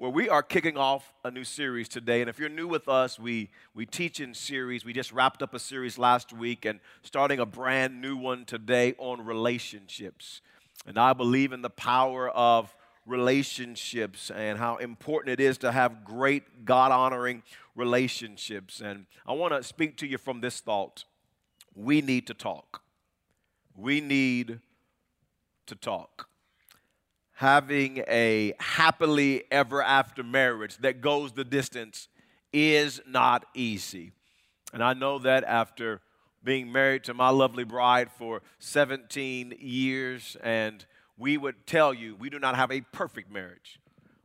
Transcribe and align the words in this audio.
where 0.00 0.10
we 0.10 0.30
are 0.30 0.42
kicking 0.42 0.78
off 0.78 1.12
a 1.24 1.30
new 1.30 1.44
series 1.44 1.86
today. 1.86 2.22
And 2.22 2.30
if 2.30 2.38
you're 2.38 2.48
new 2.48 2.66
with 2.66 2.88
us, 2.88 3.18
we, 3.18 3.50
we 3.74 3.84
teach 3.84 4.18
in 4.18 4.32
series. 4.32 4.82
We 4.82 4.94
just 4.94 5.12
wrapped 5.12 5.42
up 5.42 5.52
a 5.52 5.58
series 5.58 5.98
last 5.98 6.32
week 6.32 6.64
and 6.64 6.80
starting 7.02 7.38
a 7.38 7.44
brand 7.44 8.00
new 8.00 8.16
one 8.16 8.46
today 8.46 8.94
on 8.96 9.22
relationships. 9.22 10.40
And 10.86 10.98
I 10.98 11.12
believe 11.12 11.52
in 11.52 11.60
the 11.60 11.68
power 11.68 12.30
of 12.30 12.74
relationships 13.04 14.30
and 14.34 14.58
how 14.58 14.76
important 14.76 15.38
it 15.38 15.40
is 15.44 15.58
to 15.58 15.70
have 15.70 16.02
great 16.02 16.64
God 16.64 16.92
honoring 16.92 17.42
relationships. 17.76 18.80
And 18.80 19.04
I 19.26 19.34
want 19.34 19.52
to 19.52 19.62
speak 19.62 19.98
to 19.98 20.06
you 20.06 20.16
from 20.16 20.40
this 20.40 20.60
thought 20.60 21.04
we 21.74 22.00
need 22.00 22.26
to 22.28 22.32
talk. 22.32 22.80
We 23.76 24.00
need 24.00 24.60
to 25.66 25.74
talk 25.74 26.29
having 27.40 28.04
a 28.06 28.52
happily 28.60 29.42
ever 29.50 29.82
after 29.82 30.22
marriage 30.22 30.76
that 30.76 31.00
goes 31.00 31.32
the 31.32 31.42
distance 31.42 32.06
is 32.52 33.00
not 33.06 33.46
easy. 33.54 34.12
And 34.74 34.84
I 34.84 34.92
know 34.92 35.18
that 35.20 35.44
after 35.44 36.02
being 36.44 36.70
married 36.70 37.02
to 37.04 37.14
my 37.14 37.30
lovely 37.30 37.64
bride 37.64 38.10
for 38.12 38.42
17 38.58 39.54
years, 39.58 40.36
and 40.42 40.84
we 41.16 41.38
would 41.38 41.66
tell 41.66 41.94
you 41.94 42.14
we 42.14 42.28
do 42.28 42.38
not 42.38 42.56
have 42.56 42.70
a 42.70 42.82
perfect 42.92 43.32
marriage, 43.32 43.80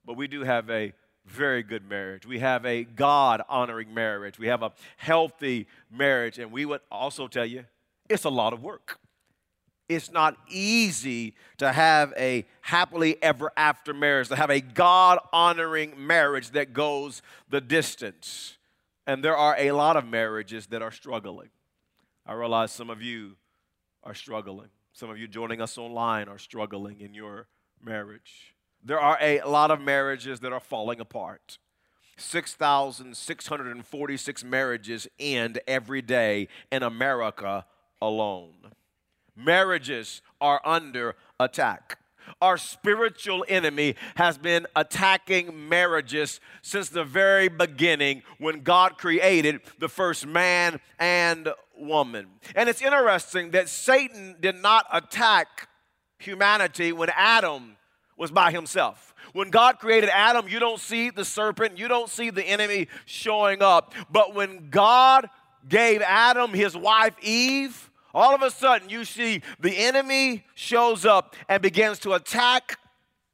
but 0.06 0.18
we 0.18 0.28
do 0.28 0.44
have 0.44 0.70
a 0.70 0.92
very 1.26 1.64
good 1.64 1.90
marriage. 1.90 2.26
We 2.26 2.40
have 2.40 2.66
a 2.66 2.84
God 2.84 3.42
honoring 3.48 3.94
marriage. 3.94 4.38
We 4.38 4.48
have 4.48 4.62
a 4.62 4.74
healthy 4.98 5.68
marriage, 5.90 6.38
and 6.38 6.52
we 6.52 6.66
would 6.66 6.82
also 6.92 7.30
tell 7.30 7.46
you 7.46 7.64
it's 8.10 8.26
a 8.26 8.30
lot 8.30 8.52
of 8.52 8.62
work. 8.62 9.00
It's 9.88 10.12
not 10.12 10.36
easy 10.50 11.36
to 11.58 11.72
have 11.72 12.12
a 12.18 12.48
happily 12.62 13.22
ever 13.22 13.52
after 13.56 13.94
marriage, 13.94 14.30
to 14.30 14.36
have 14.36 14.50
a 14.50 14.60
God 14.60 15.20
honoring 15.32 15.94
marriage 15.96 16.50
that 16.52 16.74
goes 16.74 17.22
the 17.50 17.62
distance. 17.62 18.58
And 19.06 19.24
there 19.24 19.38
are 19.38 19.56
a 19.60 19.74
lot 19.74 19.96
of 19.96 20.08
marriages 20.08 20.66
that 20.68 20.82
are 20.82 20.92
struggling. 20.92 21.50
I 22.26 22.34
realize 22.34 22.72
some 22.72 22.90
of 22.90 23.04
you 23.04 23.36
are 24.04 24.16
struggling. 24.16 24.70
Some 24.94 25.12
of 25.12 25.20
you 25.20 25.28
joining 25.28 25.62
us 25.62 25.78
online 25.78 26.30
are 26.30 26.40
struggling 26.40 27.02
in 27.02 27.14
your 27.14 27.46
marriage. 27.84 28.56
There 28.84 29.00
are 29.00 29.20
a 29.22 29.44
lot 29.44 29.70
of 29.70 29.80
marriages 29.80 30.40
that 30.40 30.52
are 30.52 30.60
falling 30.60 31.00
apart. 31.00 31.60
6,646 32.18 34.44
marriages 34.44 35.08
end 35.20 35.60
every 35.68 36.02
day 36.02 36.48
in 36.72 36.82
America 36.82 37.66
alone 38.02 38.72
marriages 39.36 40.22
are 40.40 40.62
under 40.66 41.16
attack. 41.40 42.00
Our 42.42 42.58
spiritual 42.58 43.46
enemy 43.48 43.96
has 44.16 44.38
been 44.38 44.66
attacking 44.76 45.70
marriages 45.70 46.40
since 46.62 46.90
the 46.90 47.04
very 47.04 47.48
beginning 47.48 48.24
when 48.40 48.62
God 48.62 48.98
created 48.98 49.62
the 49.80 49.90
first 49.90 50.26
man 50.26 50.80
and 51.00 51.50
woman. 51.78 52.28
And 52.56 52.68
it's 52.68 52.82
interesting 52.82 53.52
that 53.52 53.70
Satan 53.70 54.38
did 54.40 54.56
not 54.56 54.86
attack 54.92 55.70
humanity 56.18 56.92
when 56.92 57.10
Adam 57.16 57.78
was 58.18 58.32
by 58.32 58.52
himself. 58.52 59.14
When 59.34 59.50
God 59.50 59.80
created 59.80 60.10
Adam, 60.10 60.48
you 60.48 60.60
don't 60.60 60.80
see 60.80 61.10
the 61.10 61.26
serpent, 61.26 61.78
you 61.78 61.88
don't 61.88 62.10
see 62.10 62.30
the 62.30 62.44
enemy 62.44 62.88
showing 63.06 63.62
up. 63.62 63.94
But 64.10 64.34
when 64.34 64.70
God 64.70 65.30
gave 65.68 66.02
Adam 66.02 66.54
his 66.54 66.78
wife 66.78 67.16
Eve, 67.22 67.90
all 68.16 68.34
of 68.34 68.42
a 68.42 68.50
sudden 68.50 68.90
you 68.90 69.04
see 69.04 69.42
the 69.60 69.78
enemy 69.78 70.46
shows 70.56 71.06
up 71.06 71.36
and 71.50 71.62
begins 71.62 72.00
to 72.00 72.14
attack 72.14 72.80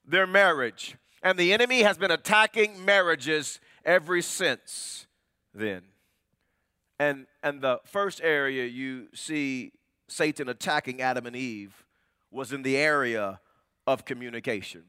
their 0.04 0.26
marriage. 0.26 0.98
And 1.22 1.38
the 1.38 1.54
enemy 1.54 1.84
has 1.84 2.00
been 2.00 2.10
attacking 2.10 2.84
marriages 2.84 3.60
ever 3.86 4.22
since 4.24 5.06
then. 5.54 5.84
And, 7.00 7.28
and 7.44 7.62
the 7.62 7.80
first 7.86 8.22
area 8.24 8.66
you 8.66 9.08
see 9.14 9.72
Satan 10.08 10.50
attacking 10.50 11.00
Adam 11.00 11.28
and 11.28 11.36
Eve 11.36 11.86
was 12.32 12.52
in 12.52 12.64
the 12.64 12.76
area 12.76 13.40
of 13.86 14.04
communication. 14.04 14.84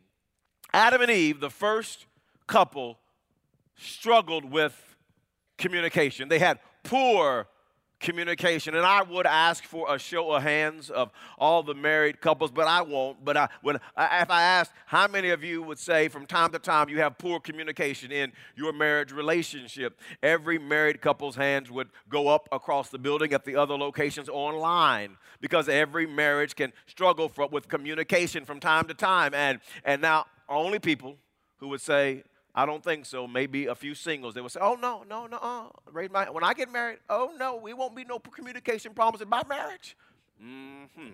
Adam 0.72 1.02
and 1.02 1.10
Eve, 1.10 1.40
the 1.40 1.50
first 1.50 2.06
couple, 2.46 2.98
struggled 3.76 4.50
with 4.50 4.96
communication. 5.58 6.30
They 6.30 6.38
had 6.38 6.60
poor 6.82 7.46
communication. 8.02 8.74
And 8.74 8.84
I 8.84 9.02
would 9.02 9.26
ask 9.26 9.64
for 9.64 9.94
a 9.94 9.98
show 9.98 10.32
of 10.32 10.42
hands 10.42 10.90
of 10.90 11.10
all 11.38 11.62
the 11.62 11.74
married 11.74 12.20
couples, 12.20 12.50
but 12.50 12.66
I 12.68 12.82
won't. 12.82 13.24
But 13.24 13.36
I, 13.36 13.48
when, 13.62 13.76
if 13.76 14.30
I 14.30 14.42
asked 14.42 14.72
how 14.86 15.08
many 15.08 15.30
of 15.30 15.42
you 15.42 15.62
would 15.62 15.78
say 15.78 16.08
from 16.08 16.26
time 16.26 16.52
to 16.52 16.58
time 16.58 16.88
you 16.88 16.98
have 16.98 17.16
poor 17.16 17.40
communication 17.40 18.12
in 18.12 18.32
your 18.56 18.72
marriage 18.72 19.12
relationship, 19.12 19.98
every 20.22 20.58
married 20.58 21.00
couple's 21.00 21.36
hands 21.36 21.70
would 21.70 21.88
go 22.10 22.28
up 22.28 22.48
across 22.52 22.90
the 22.90 22.98
building 22.98 23.32
at 23.32 23.44
the 23.44 23.56
other 23.56 23.76
locations 23.76 24.28
online 24.28 25.16
because 25.40 25.68
every 25.68 26.06
marriage 26.06 26.54
can 26.54 26.72
struggle 26.86 27.28
for, 27.28 27.46
with 27.46 27.68
communication 27.68 28.44
from 28.44 28.60
time 28.60 28.86
to 28.88 28.94
time. 28.94 29.32
And, 29.32 29.60
and 29.84 30.02
now, 30.02 30.26
only 30.48 30.78
people 30.78 31.16
who 31.58 31.68
would 31.68 31.80
say, 31.80 32.24
I 32.54 32.66
don't 32.66 32.84
think 32.84 33.06
so. 33.06 33.26
Maybe 33.26 33.66
a 33.66 33.74
few 33.74 33.94
singles. 33.94 34.34
They 34.34 34.40
will 34.40 34.50
say, 34.50 34.60
"Oh 34.60 34.74
no, 34.74 35.04
no, 35.08 35.26
no, 35.26 35.38
uh. 35.38 35.68
raise 35.90 36.10
my 36.10 36.28
when 36.28 36.44
I 36.44 36.52
get 36.52 36.70
married. 36.70 36.98
Oh 37.08 37.32
no, 37.38 37.56
we 37.56 37.72
won't 37.72 37.96
be 37.96 38.04
no 38.04 38.18
communication 38.18 38.92
problems 38.92 39.22
in 39.22 39.28
my 39.28 39.42
marriage." 39.48 39.96
Mm-hmm. 40.42 41.10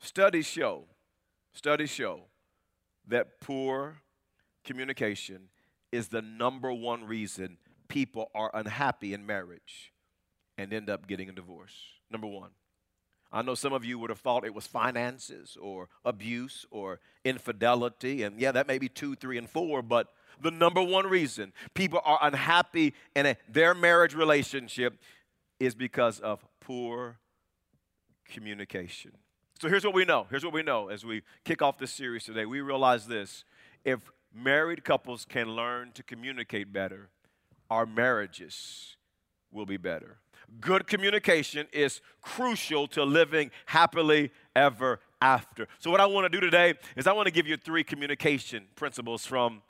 Studies 0.00 0.46
show, 0.46 0.84
studies 1.52 1.90
show 1.90 2.22
that 3.08 3.40
poor 3.40 3.96
communication 4.64 5.48
is 5.92 6.08
the 6.08 6.22
number 6.22 6.72
one 6.72 7.04
reason 7.04 7.58
people 7.88 8.30
are 8.34 8.50
unhappy 8.54 9.12
in 9.12 9.26
marriage 9.26 9.92
and 10.56 10.72
end 10.72 10.88
up 10.88 11.06
getting 11.06 11.28
a 11.28 11.32
divorce. 11.32 11.74
Number 12.10 12.26
one. 12.26 12.50
I 13.30 13.42
know 13.42 13.54
some 13.54 13.72
of 13.72 13.84
you 13.84 13.98
would 13.98 14.10
have 14.10 14.20
thought 14.20 14.44
it 14.44 14.54
was 14.54 14.66
finances 14.66 15.56
or 15.60 15.88
abuse 16.04 16.64
or 16.70 17.00
infidelity. 17.24 18.22
And 18.22 18.40
yeah, 18.40 18.52
that 18.52 18.66
may 18.66 18.78
be 18.78 18.88
two, 18.88 19.14
three, 19.14 19.36
and 19.36 19.48
four, 19.48 19.82
but 19.82 20.08
the 20.40 20.50
number 20.50 20.82
one 20.82 21.06
reason 21.06 21.52
people 21.74 22.00
are 22.04 22.18
unhappy 22.22 22.94
in 23.14 23.26
a, 23.26 23.36
their 23.48 23.74
marriage 23.74 24.14
relationship 24.14 24.98
is 25.60 25.74
because 25.74 26.20
of 26.20 26.44
poor 26.60 27.18
communication. 28.28 29.12
So 29.60 29.68
here's 29.68 29.84
what 29.84 29.94
we 29.94 30.04
know. 30.04 30.26
Here's 30.30 30.44
what 30.44 30.54
we 30.54 30.62
know 30.62 30.88
as 30.88 31.04
we 31.04 31.22
kick 31.44 31.62
off 31.62 31.78
this 31.78 31.90
series 31.90 32.24
today. 32.24 32.46
We 32.46 32.60
realize 32.60 33.06
this 33.06 33.44
if 33.84 34.10
married 34.32 34.84
couples 34.84 35.24
can 35.24 35.48
learn 35.48 35.92
to 35.92 36.02
communicate 36.02 36.72
better, 36.72 37.08
our 37.68 37.84
marriages 37.84 38.96
will 39.50 39.66
be 39.66 39.76
better. 39.76 40.18
Good 40.60 40.86
communication 40.86 41.66
is 41.72 42.00
crucial 42.22 42.86
to 42.88 43.04
living 43.04 43.50
happily 43.66 44.30
ever 44.56 45.00
after. 45.20 45.68
So, 45.78 45.90
what 45.90 46.00
I 46.00 46.06
want 46.06 46.24
to 46.24 46.28
do 46.28 46.40
today 46.40 46.74
is 46.96 47.06
I 47.06 47.12
want 47.12 47.26
to 47.26 47.32
give 47.32 47.46
you 47.46 47.56
three 47.56 47.84
communication 47.84 48.64
principles 48.74 49.26
from 49.26 49.62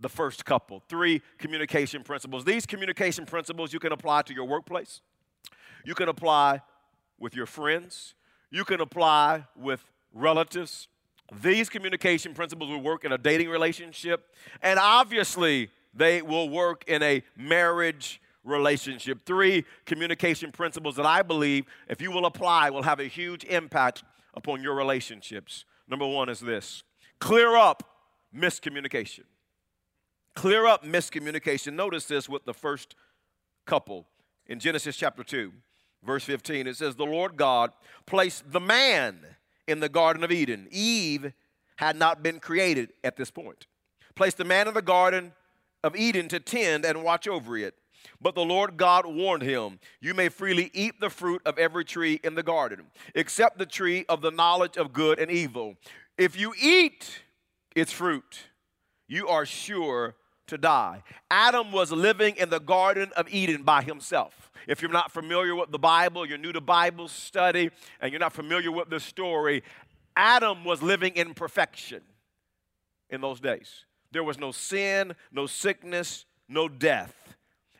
the 0.00 0.08
first 0.08 0.44
couple. 0.44 0.82
Three 0.88 1.22
communication 1.38 2.02
principles. 2.02 2.44
These 2.44 2.66
communication 2.66 3.26
principles 3.26 3.72
you 3.72 3.78
can 3.78 3.92
apply 3.92 4.22
to 4.22 4.34
your 4.34 4.44
workplace, 4.44 5.00
you 5.84 5.94
can 5.94 6.08
apply 6.08 6.62
with 7.18 7.34
your 7.34 7.46
friends, 7.46 8.14
you 8.50 8.64
can 8.64 8.80
apply 8.80 9.46
with 9.56 9.84
relatives. 10.14 10.88
These 11.42 11.68
communication 11.68 12.34
principles 12.34 12.70
will 12.70 12.82
work 12.82 13.04
in 13.04 13.12
a 13.12 13.18
dating 13.18 13.48
relationship, 13.48 14.34
and 14.62 14.78
obviously, 14.78 15.70
they 15.94 16.22
will 16.22 16.48
work 16.48 16.84
in 16.86 17.02
a 17.02 17.22
marriage 17.36 18.20
relationship. 18.44 19.24
Three 19.24 19.64
communication 19.86 20.52
principles 20.52 20.96
that 20.96 21.06
I 21.06 21.22
believe, 21.22 21.64
if 21.88 22.00
you 22.00 22.10
will 22.10 22.26
apply, 22.26 22.70
will 22.70 22.82
have 22.82 23.00
a 23.00 23.04
huge 23.04 23.44
impact 23.44 24.02
upon 24.34 24.62
your 24.62 24.74
relationships. 24.74 25.64
Number 25.88 26.06
one 26.06 26.28
is 26.28 26.40
this 26.40 26.82
clear 27.18 27.56
up 27.56 27.82
miscommunication. 28.34 29.24
Clear 30.34 30.66
up 30.66 30.84
miscommunication. 30.84 31.74
Notice 31.74 32.06
this 32.06 32.28
with 32.28 32.44
the 32.44 32.54
first 32.54 32.94
couple 33.66 34.06
in 34.46 34.58
Genesis 34.58 34.96
chapter 34.96 35.22
2, 35.22 35.52
verse 36.02 36.24
15. 36.24 36.66
It 36.66 36.76
says, 36.76 36.96
The 36.96 37.04
Lord 37.04 37.36
God 37.36 37.72
placed 38.06 38.50
the 38.50 38.60
man 38.60 39.18
in 39.68 39.80
the 39.80 39.88
Garden 39.88 40.24
of 40.24 40.32
Eden. 40.32 40.68
Eve 40.70 41.32
had 41.76 41.96
not 41.96 42.22
been 42.22 42.40
created 42.40 42.92
at 43.04 43.16
this 43.16 43.30
point. 43.30 43.66
Placed 44.14 44.38
the 44.38 44.44
man 44.44 44.68
in 44.68 44.74
the 44.74 44.82
Garden 44.82 45.32
of 45.84 45.96
Eden 45.96 46.28
to 46.28 46.40
tend 46.40 46.84
and 46.84 47.02
watch 47.02 47.28
over 47.28 47.56
it. 47.56 47.74
But 48.20 48.34
the 48.34 48.44
Lord 48.44 48.76
God 48.76 49.06
warned 49.06 49.42
him, 49.42 49.78
You 50.00 50.14
may 50.14 50.28
freely 50.28 50.70
eat 50.72 51.00
the 51.00 51.10
fruit 51.10 51.42
of 51.44 51.58
every 51.58 51.84
tree 51.84 52.20
in 52.22 52.34
the 52.34 52.42
garden, 52.42 52.86
except 53.14 53.58
the 53.58 53.66
tree 53.66 54.04
of 54.08 54.20
the 54.20 54.30
knowledge 54.30 54.76
of 54.76 54.92
good 54.92 55.18
and 55.18 55.30
evil. 55.30 55.76
If 56.18 56.38
you 56.38 56.54
eat 56.60 57.22
its 57.74 57.92
fruit, 57.92 58.40
you 59.08 59.28
are 59.28 59.46
sure 59.46 60.16
to 60.48 60.58
die. 60.58 61.02
Adam 61.30 61.72
was 61.72 61.92
living 61.92 62.36
in 62.36 62.50
the 62.50 62.60
Garden 62.60 63.10
of 63.16 63.28
Eden 63.32 63.62
by 63.62 63.82
himself. 63.82 64.50
If 64.68 64.82
you're 64.82 64.92
not 64.92 65.10
familiar 65.10 65.54
with 65.54 65.70
the 65.70 65.78
Bible, 65.78 66.26
you're 66.26 66.38
new 66.38 66.52
to 66.52 66.60
Bible 66.60 67.08
study, 67.08 67.70
and 68.00 68.12
you're 68.12 68.20
not 68.20 68.32
familiar 68.32 68.70
with 68.70 68.90
the 68.90 69.00
story, 69.00 69.62
Adam 70.16 70.64
was 70.64 70.82
living 70.82 71.14
in 71.14 71.34
perfection 71.34 72.02
in 73.10 73.20
those 73.20 73.40
days. 73.40 73.86
There 74.12 74.22
was 74.22 74.38
no 74.38 74.52
sin, 74.52 75.14
no 75.32 75.46
sickness, 75.46 76.26
no 76.48 76.68
death. 76.68 77.21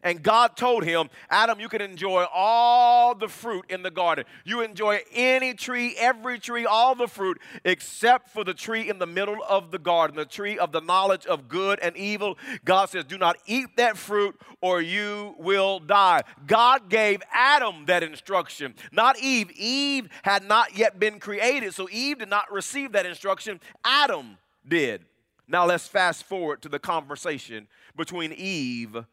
And 0.02 0.22
God 0.22 0.56
told 0.56 0.84
him, 0.84 1.10
Adam, 1.30 1.60
you 1.60 1.68
can 1.68 1.80
enjoy 1.80 2.24
all 2.32 3.14
the 3.14 3.28
fruit 3.28 3.66
in 3.68 3.82
the 3.82 3.90
garden. 3.90 4.24
You 4.44 4.62
enjoy 4.62 5.00
any 5.12 5.54
tree, 5.54 5.94
every 5.96 6.40
tree, 6.40 6.66
all 6.66 6.96
the 6.96 7.06
fruit, 7.06 7.40
except 7.64 8.28
for 8.30 8.42
the 8.42 8.54
tree 8.54 8.88
in 8.88 8.98
the 8.98 9.06
middle 9.06 9.38
of 9.48 9.70
the 9.70 9.78
garden, 9.78 10.16
the 10.16 10.24
tree 10.24 10.58
of 10.58 10.72
the 10.72 10.80
knowledge 10.80 11.24
of 11.26 11.48
good 11.48 11.78
and 11.80 11.96
evil. 11.96 12.36
God 12.64 12.88
says, 12.88 13.04
Do 13.04 13.16
not 13.16 13.36
eat 13.46 13.76
that 13.76 13.96
fruit 13.96 14.40
or 14.60 14.82
you 14.82 15.36
will 15.38 15.78
die. 15.78 16.22
God 16.46 16.88
gave 16.88 17.22
Adam 17.32 17.86
that 17.86 18.02
instruction, 18.02 18.74
not 18.90 19.18
Eve. 19.20 19.50
Eve 19.56 20.08
had 20.22 20.42
not 20.42 20.76
yet 20.76 20.98
been 20.98 21.20
created, 21.20 21.74
so 21.74 21.88
Eve 21.92 22.18
did 22.18 22.28
not 22.30 22.50
receive 22.50 22.92
that 22.92 23.06
instruction. 23.06 23.60
Adam 23.84 24.36
did. 24.66 25.04
Now 25.46 25.66
let's 25.66 25.86
fast 25.86 26.24
forward 26.24 26.62
to 26.62 26.68
the 26.68 26.78
conversation 26.78 27.68
between 27.96 28.32
Eve 28.32 29.04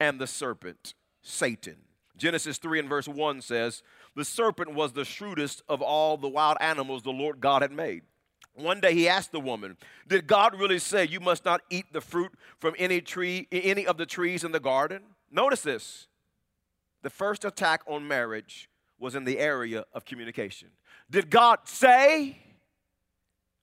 and 0.00 0.20
the 0.20 0.26
serpent, 0.26 0.94
Satan. 1.22 1.76
Genesis 2.16 2.58
3 2.58 2.80
and 2.80 2.88
verse 2.88 3.08
1 3.08 3.40
says, 3.42 3.82
The 4.16 4.24
serpent 4.24 4.74
was 4.74 4.92
the 4.92 5.04
shrewdest 5.04 5.62
of 5.68 5.80
all 5.80 6.16
the 6.16 6.28
wild 6.28 6.58
animals 6.60 7.02
the 7.02 7.10
Lord 7.10 7.40
God 7.40 7.62
had 7.62 7.72
made. 7.72 8.02
One 8.54 8.80
day 8.80 8.92
he 8.92 9.08
asked 9.08 9.30
the 9.30 9.40
woman, 9.40 9.76
Did 10.08 10.26
God 10.26 10.58
really 10.58 10.80
say 10.80 11.06
you 11.06 11.20
must 11.20 11.44
not 11.44 11.62
eat 11.70 11.92
the 11.92 12.00
fruit 12.00 12.32
from 12.58 12.74
any 12.76 13.00
tree, 13.00 13.46
any 13.52 13.86
of 13.86 13.98
the 13.98 14.06
trees 14.06 14.42
in 14.42 14.50
the 14.50 14.60
garden? 14.60 15.02
Notice 15.30 15.62
this. 15.62 16.08
The 17.02 17.10
first 17.10 17.44
attack 17.44 17.82
on 17.86 18.08
marriage 18.08 18.68
was 18.98 19.14
in 19.14 19.24
the 19.24 19.38
area 19.38 19.84
of 19.92 20.04
communication. 20.04 20.70
Did 21.08 21.30
God 21.30 21.60
say? 21.64 22.38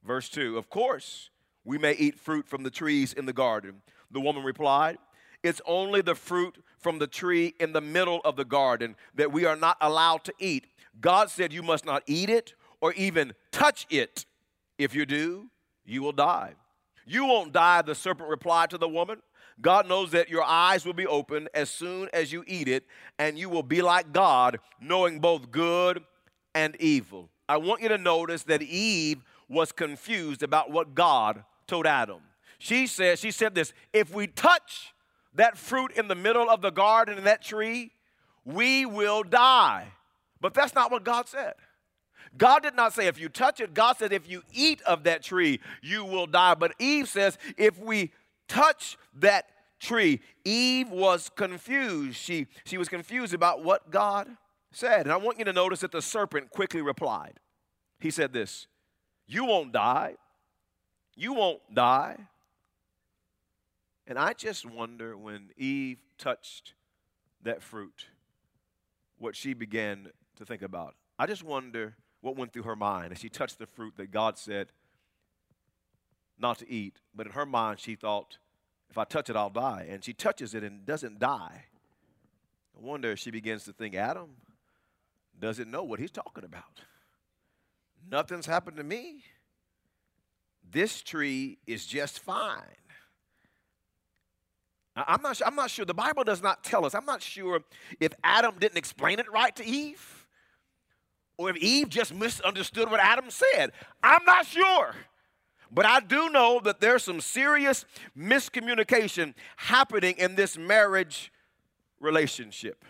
Verse 0.05 0.29
2, 0.29 0.57
of 0.57 0.69
course, 0.69 1.29
we 1.65 1.77
may 1.77 1.93
eat 1.93 2.19
fruit 2.19 2.47
from 2.47 2.63
the 2.63 2.69
trees 2.69 3.11
in 3.11 3.25
the 3.25 3.33
garden. 3.33 3.81
The 4.11 4.21
woman 4.21 4.43
replied, 4.43 4.97
it's 5.45 5.61
only 5.65 6.01
the 6.01 6.15
fruit 6.15 6.57
from 6.79 6.99
the 6.99 7.07
tree 7.07 7.53
in 7.59 7.71
the 7.71 7.81
middle 7.81 8.19
of 8.25 8.35
the 8.35 8.45
garden 8.45 8.95
that 9.13 9.31
we 9.31 9.45
are 9.45 9.55
not 9.55 9.77
allowed 9.79 10.23
to 10.23 10.33
eat. 10.39 10.65
God 10.99 11.29
said 11.29 11.53
you 11.53 11.61
must 11.61 11.85
not 11.85 12.03
eat 12.07 12.29
it 12.29 12.55
or 12.81 12.93
even 12.93 13.33
touch 13.51 13.85
it. 13.89 14.25
If 14.77 14.95
you 14.95 15.05
do, 15.05 15.49
you 15.85 16.01
will 16.01 16.11
die. 16.11 16.55
You 17.05 17.25
won't 17.25 17.53
die, 17.53 17.83
the 17.83 17.95
serpent 17.95 18.27
replied 18.27 18.71
to 18.71 18.77
the 18.77 18.89
woman. 18.89 19.21
God 19.61 19.87
knows 19.87 20.11
that 20.11 20.29
your 20.29 20.43
eyes 20.43 20.83
will 20.85 20.93
be 20.93 21.05
open 21.05 21.47
as 21.53 21.69
soon 21.69 22.09
as 22.11 22.33
you 22.33 22.43
eat 22.47 22.67
it, 22.67 22.83
and 23.19 23.37
you 23.37 23.47
will 23.47 23.63
be 23.63 23.81
like 23.81 24.11
God, 24.11 24.59
knowing 24.81 25.19
both 25.19 25.51
good 25.51 26.03
and 26.53 26.75
evil. 26.79 27.29
I 27.47 27.57
want 27.57 27.81
you 27.81 27.89
to 27.89 27.97
notice 27.97 28.43
that 28.43 28.63
Eve 28.63 29.23
was 29.47 29.71
confused 29.71 30.41
about 30.41 30.71
what 30.71 30.95
God 30.95 31.43
told 31.67 31.85
Adam. 31.85 32.21
She 32.57 32.87
said, 32.87 33.19
she 33.19 33.31
said 33.31 33.53
this, 33.53 33.73
if 33.93 34.13
we 34.13 34.27
touch 34.27 34.93
that 35.35 35.57
fruit 35.57 35.91
in 35.93 36.07
the 36.07 36.15
middle 36.15 36.49
of 36.49 36.61
the 36.61 36.71
garden 36.71 37.17
and 37.17 37.27
that 37.27 37.41
tree, 37.41 37.91
we 38.43 38.85
will 38.85 39.23
die. 39.23 39.87
But 40.41 40.53
that's 40.53 40.75
not 40.75 40.91
what 40.91 41.03
God 41.03 41.27
said. 41.27 41.53
God 42.37 42.63
did 42.63 42.75
not 42.75 42.93
say 42.93 43.07
if 43.07 43.19
you 43.19 43.29
touch 43.29 43.59
it, 43.59 43.73
God 43.73 43.97
said 43.97 44.11
if 44.11 44.29
you 44.29 44.41
eat 44.51 44.81
of 44.83 45.03
that 45.03 45.23
tree, 45.23 45.59
you 45.81 46.03
will 46.03 46.27
die. 46.27 46.55
But 46.55 46.73
Eve 46.79 47.07
says 47.07 47.37
if 47.57 47.79
we 47.79 48.11
touch 48.47 48.97
that 49.15 49.45
tree, 49.79 50.19
Eve 50.43 50.89
was 50.89 51.29
confused. 51.35 52.17
She, 52.17 52.47
she 52.65 52.77
was 52.77 52.89
confused 52.89 53.33
about 53.33 53.63
what 53.63 53.89
God 53.89 54.27
said. 54.71 55.01
And 55.01 55.11
I 55.11 55.17
want 55.17 55.39
you 55.39 55.45
to 55.45 55.53
notice 55.53 55.79
that 55.79 55.91
the 55.91 56.01
serpent 56.01 56.49
quickly 56.49 56.81
replied. 56.81 57.39
He 57.99 58.11
said 58.11 58.33
this 58.33 58.67
You 59.27 59.45
won't 59.45 59.71
die. 59.71 60.15
You 61.15 61.33
won't 61.33 61.61
die. 61.73 62.17
And 64.07 64.19
I 64.19 64.33
just 64.33 64.65
wonder 64.65 65.17
when 65.17 65.49
Eve 65.57 65.99
touched 66.17 66.73
that 67.43 67.61
fruit, 67.61 68.07
what 69.17 69.35
she 69.35 69.53
began 69.53 70.09
to 70.37 70.45
think 70.45 70.61
about. 70.61 70.95
I 71.17 71.25
just 71.25 71.43
wonder 71.43 71.95
what 72.21 72.35
went 72.35 72.53
through 72.53 72.63
her 72.63 72.75
mind 72.75 73.11
as 73.11 73.19
she 73.19 73.29
touched 73.29 73.59
the 73.59 73.65
fruit 73.65 73.95
that 73.97 74.11
God 74.11 74.37
said 74.37 74.71
not 76.37 76.59
to 76.59 76.69
eat. 76.69 76.99
But 77.15 77.27
in 77.27 77.33
her 77.33 77.45
mind, 77.45 77.79
she 77.79 77.95
thought, 77.95 78.37
if 78.89 78.97
I 78.97 79.05
touch 79.05 79.29
it, 79.29 79.35
I'll 79.35 79.49
die. 79.49 79.87
And 79.89 80.03
she 80.03 80.13
touches 80.13 80.53
it 80.53 80.63
and 80.63 80.85
doesn't 80.85 81.19
die. 81.19 81.65
I 82.77 82.85
wonder 82.85 83.11
if 83.11 83.19
she 83.19 83.31
begins 83.31 83.63
to 83.65 83.73
think, 83.73 83.95
Adam 83.95 84.29
doesn't 85.39 85.69
know 85.71 85.83
what 85.83 85.99
he's 85.99 86.11
talking 86.11 86.43
about. 86.43 86.81
Nothing's 88.09 88.45
happened 88.45 88.77
to 88.77 88.83
me. 88.83 89.23
This 90.69 91.01
tree 91.01 91.57
is 91.65 91.85
just 91.85 92.19
fine. 92.19 92.61
I'm 94.95 95.21
not, 95.21 95.41
I'm 95.45 95.55
not 95.55 95.69
sure. 95.69 95.85
The 95.85 95.93
Bible 95.93 96.23
does 96.23 96.41
not 96.41 96.63
tell 96.63 96.85
us. 96.85 96.95
I'm 96.95 97.05
not 97.05 97.21
sure 97.21 97.61
if 97.99 98.13
Adam 98.23 98.55
didn't 98.59 98.77
explain 98.77 99.19
it 99.19 99.29
right 99.31 99.53
to 99.57 99.65
Eve 99.65 100.25
or 101.37 101.49
if 101.49 101.57
Eve 101.57 101.89
just 101.89 102.13
misunderstood 102.13 102.89
what 102.89 103.01
Adam 103.01 103.29
said. 103.29 103.71
I'm 104.01 104.23
not 104.25 104.45
sure. 104.45 104.95
But 105.69 105.85
I 105.85 105.99
do 105.99 106.29
know 106.29 106.61
that 106.63 106.79
there's 106.79 107.03
some 107.03 107.19
serious 107.19 107.83
miscommunication 108.17 109.33
happening 109.57 110.15
in 110.17 110.35
this 110.35 110.57
marriage 110.57 111.31
relationship. 111.99 112.85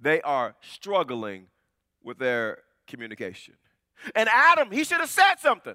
They 0.00 0.20
are 0.22 0.54
struggling 0.60 1.46
with 2.04 2.18
their 2.18 2.58
communication. 2.86 3.54
And 4.14 4.28
Adam, 4.28 4.70
he 4.70 4.84
should 4.84 5.00
have 5.00 5.10
said 5.10 5.36
something. 5.40 5.74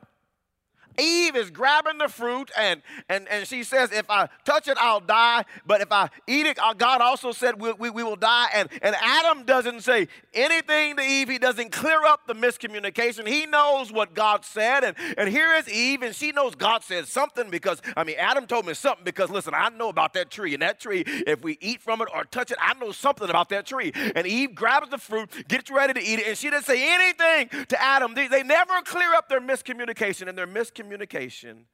Eve 0.97 1.35
is 1.35 1.49
grabbing 1.51 1.97
the 1.99 2.07
fruit 2.07 2.51
and, 2.57 2.81
and, 3.09 3.27
and 3.27 3.47
she 3.47 3.63
says, 3.63 3.91
If 3.91 4.09
I 4.09 4.29
touch 4.45 4.67
it, 4.67 4.77
I'll 4.79 4.99
die. 4.99 5.45
But 5.65 5.81
if 5.81 5.91
I 5.91 6.09
eat 6.25 6.45
it, 6.45 6.57
uh, 6.59 6.73
God 6.73 7.01
also 7.01 7.31
said 7.31 7.61
we, 7.61 7.71
we, 7.73 7.89
we 7.89 8.03
will 8.03 8.15
die. 8.15 8.47
And, 8.53 8.69
and 8.81 8.95
Adam 8.99 9.43
doesn't 9.43 9.81
say 9.81 10.07
anything 10.33 10.97
to 10.97 11.03
Eve. 11.03 11.29
He 11.29 11.37
doesn't 11.37 11.71
clear 11.71 12.03
up 12.05 12.27
the 12.27 12.33
miscommunication. 12.33 13.27
He 13.27 13.45
knows 13.45 13.91
what 13.91 14.13
God 14.13 14.43
said. 14.43 14.83
And, 14.83 14.95
and 15.17 15.29
here 15.29 15.53
is 15.53 15.69
Eve, 15.69 16.01
and 16.01 16.15
she 16.15 16.31
knows 16.31 16.55
God 16.55 16.83
said 16.83 17.07
something 17.07 17.49
because, 17.49 17.81
I 17.95 18.03
mean, 18.03 18.15
Adam 18.17 18.47
told 18.47 18.65
me 18.65 18.73
something 18.73 19.03
because, 19.03 19.29
listen, 19.29 19.53
I 19.53 19.69
know 19.69 19.89
about 19.89 20.13
that 20.13 20.31
tree. 20.31 20.53
And 20.53 20.61
that 20.61 20.79
tree, 20.79 21.03
if 21.05 21.43
we 21.43 21.57
eat 21.61 21.81
from 21.81 22.01
it 22.01 22.07
or 22.13 22.23
touch 22.23 22.51
it, 22.51 22.57
I 22.59 22.73
know 22.75 22.91
something 22.91 23.29
about 23.29 23.49
that 23.49 23.65
tree. 23.65 23.91
And 24.15 24.25
Eve 24.25 24.55
grabs 24.55 24.89
the 24.89 24.97
fruit, 24.97 25.47
gets 25.47 25.69
ready 25.69 25.93
to 25.93 26.01
eat 26.01 26.19
it, 26.19 26.27
and 26.27 26.37
she 26.37 26.49
doesn't 26.49 26.65
say 26.65 26.93
anything 26.93 27.65
to 27.67 27.81
Adam. 27.81 28.15
They, 28.15 28.27
they 28.27 28.43
never 28.43 28.81
clear 28.83 29.13
up 29.13 29.29
their 29.29 29.41
miscommunication, 29.41 30.27
and 30.27 30.37
their 30.37 30.47
miscommunication 30.47 30.86
communication 30.87 31.65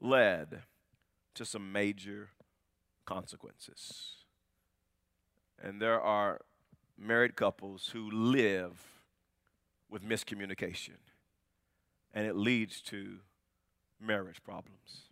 led 0.00 0.62
to 1.34 1.44
some 1.44 1.72
major 1.72 2.28
consequences. 3.06 4.12
And 5.60 5.82
there 5.82 6.00
are 6.00 6.40
married 6.96 7.34
couples 7.34 7.90
who 7.92 8.08
live 8.12 8.80
with 9.90 10.04
miscommunication, 10.04 10.98
and 12.12 12.24
it 12.24 12.36
leads 12.36 12.80
to 12.82 13.16
marriage 14.00 14.44
problems. 14.44 15.08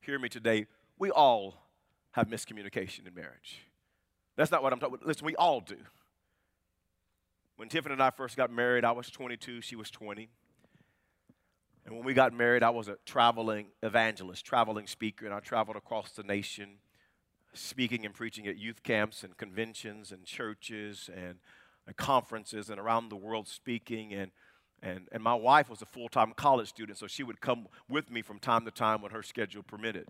Hear 0.00 0.18
me 0.18 0.28
today. 0.28 0.66
We 0.98 1.12
all 1.12 1.54
have 2.10 2.26
miscommunication 2.26 3.06
in 3.06 3.14
marriage. 3.14 3.68
That's 4.34 4.50
not 4.50 4.64
what 4.64 4.72
I'm 4.72 4.80
talking 4.80 4.96
about. 4.96 5.06
Listen, 5.06 5.26
we 5.26 5.36
all 5.36 5.60
do. 5.60 5.76
When 7.54 7.68
Tiffany 7.68 7.92
and 7.92 8.02
I 8.02 8.10
first 8.10 8.36
got 8.36 8.50
married, 8.50 8.84
I 8.84 8.90
was 8.90 9.10
22, 9.10 9.60
she 9.60 9.76
was 9.76 9.92
20. 9.92 10.28
And 11.86 11.94
when 11.94 12.04
we 12.04 12.14
got 12.14 12.32
married, 12.32 12.64
I 12.64 12.70
was 12.70 12.88
a 12.88 12.96
traveling 13.06 13.68
evangelist, 13.80 14.44
traveling 14.44 14.88
speaker, 14.88 15.24
and 15.24 15.32
I 15.32 15.38
traveled 15.38 15.76
across 15.76 16.10
the 16.10 16.24
nation 16.24 16.78
speaking 17.54 18.04
and 18.04 18.12
preaching 18.12 18.48
at 18.48 18.56
youth 18.56 18.82
camps 18.82 19.22
and 19.22 19.36
conventions 19.36 20.10
and 20.10 20.24
churches 20.24 21.08
and, 21.14 21.36
conferences 21.96 22.68
and 22.68 22.80
around 22.80 23.10
the 23.10 23.16
world 23.16 23.46
speaking. 23.46 24.12
And, 24.12 24.32
and, 24.82 25.06
and 25.12 25.22
my 25.22 25.36
wife 25.36 25.70
was 25.70 25.82
a 25.82 25.86
full 25.86 26.08
time 26.08 26.32
college 26.36 26.68
student, 26.68 26.98
so 26.98 27.06
she 27.06 27.22
would 27.22 27.40
come 27.40 27.68
with 27.88 28.10
me 28.10 28.22
from 28.22 28.40
time 28.40 28.64
to 28.64 28.72
time 28.72 29.00
when 29.02 29.12
her 29.12 29.22
schedule 29.22 29.62
permitted. 29.62 30.08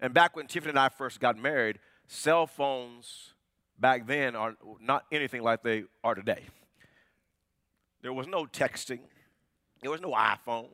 And 0.00 0.14
back 0.14 0.36
when 0.36 0.46
Tiffany 0.46 0.70
and 0.70 0.78
I 0.78 0.90
first 0.90 1.18
got 1.18 1.36
married, 1.36 1.80
cell 2.06 2.46
phones 2.46 3.34
back 3.76 4.06
then 4.06 4.36
are 4.36 4.54
not 4.80 5.04
anything 5.10 5.42
like 5.42 5.64
they 5.64 5.82
are 6.04 6.14
today. 6.14 6.44
There 8.00 8.12
was 8.12 8.28
no 8.28 8.46
texting. 8.46 9.00
There 9.82 9.90
was 9.90 10.00
no 10.00 10.12
iPhone. 10.12 10.68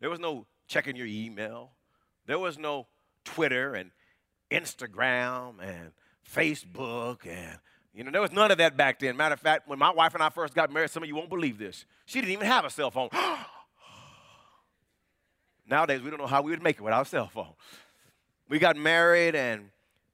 There 0.00 0.10
was 0.10 0.18
no 0.18 0.46
checking 0.66 0.96
your 0.96 1.06
email. 1.06 1.72
There 2.26 2.38
was 2.38 2.58
no 2.58 2.88
Twitter 3.24 3.74
and 3.74 3.90
Instagram 4.50 5.54
and 5.60 5.92
Facebook 6.30 7.26
and 7.26 7.58
you 7.96 8.04
know, 8.04 8.10
there 8.10 8.20
was 8.20 8.32
none 8.32 8.50
of 8.50 8.58
that 8.58 8.76
back 8.76 8.98
then. 8.98 9.16
Matter 9.16 9.32
of 9.32 9.40
fact, 9.40 9.66
when 9.66 9.78
my 9.78 9.90
wife 9.90 10.12
and 10.12 10.22
I 10.22 10.28
first 10.28 10.52
got 10.52 10.70
married, 10.70 10.90
some 10.90 11.02
of 11.02 11.08
you 11.08 11.16
won't 11.16 11.30
believe 11.30 11.56
this. 11.56 11.86
She 12.04 12.20
didn't 12.20 12.32
even 12.32 12.46
have 12.46 12.66
a 12.66 12.70
cell 12.70 12.90
phone. 12.90 13.08
Nowadays, 15.66 16.02
we 16.02 16.10
don't 16.10 16.20
know 16.20 16.26
how 16.26 16.42
we 16.42 16.50
would 16.50 16.62
make 16.62 16.76
it 16.76 16.82
without 16.82 17.06
a 17.06 17.08
cell 17.08 17.28
phone. 17.28 17.54
We 18.50 18.58
got 18.58 18.76
married, 18.76 19.34
and 19.34 19.70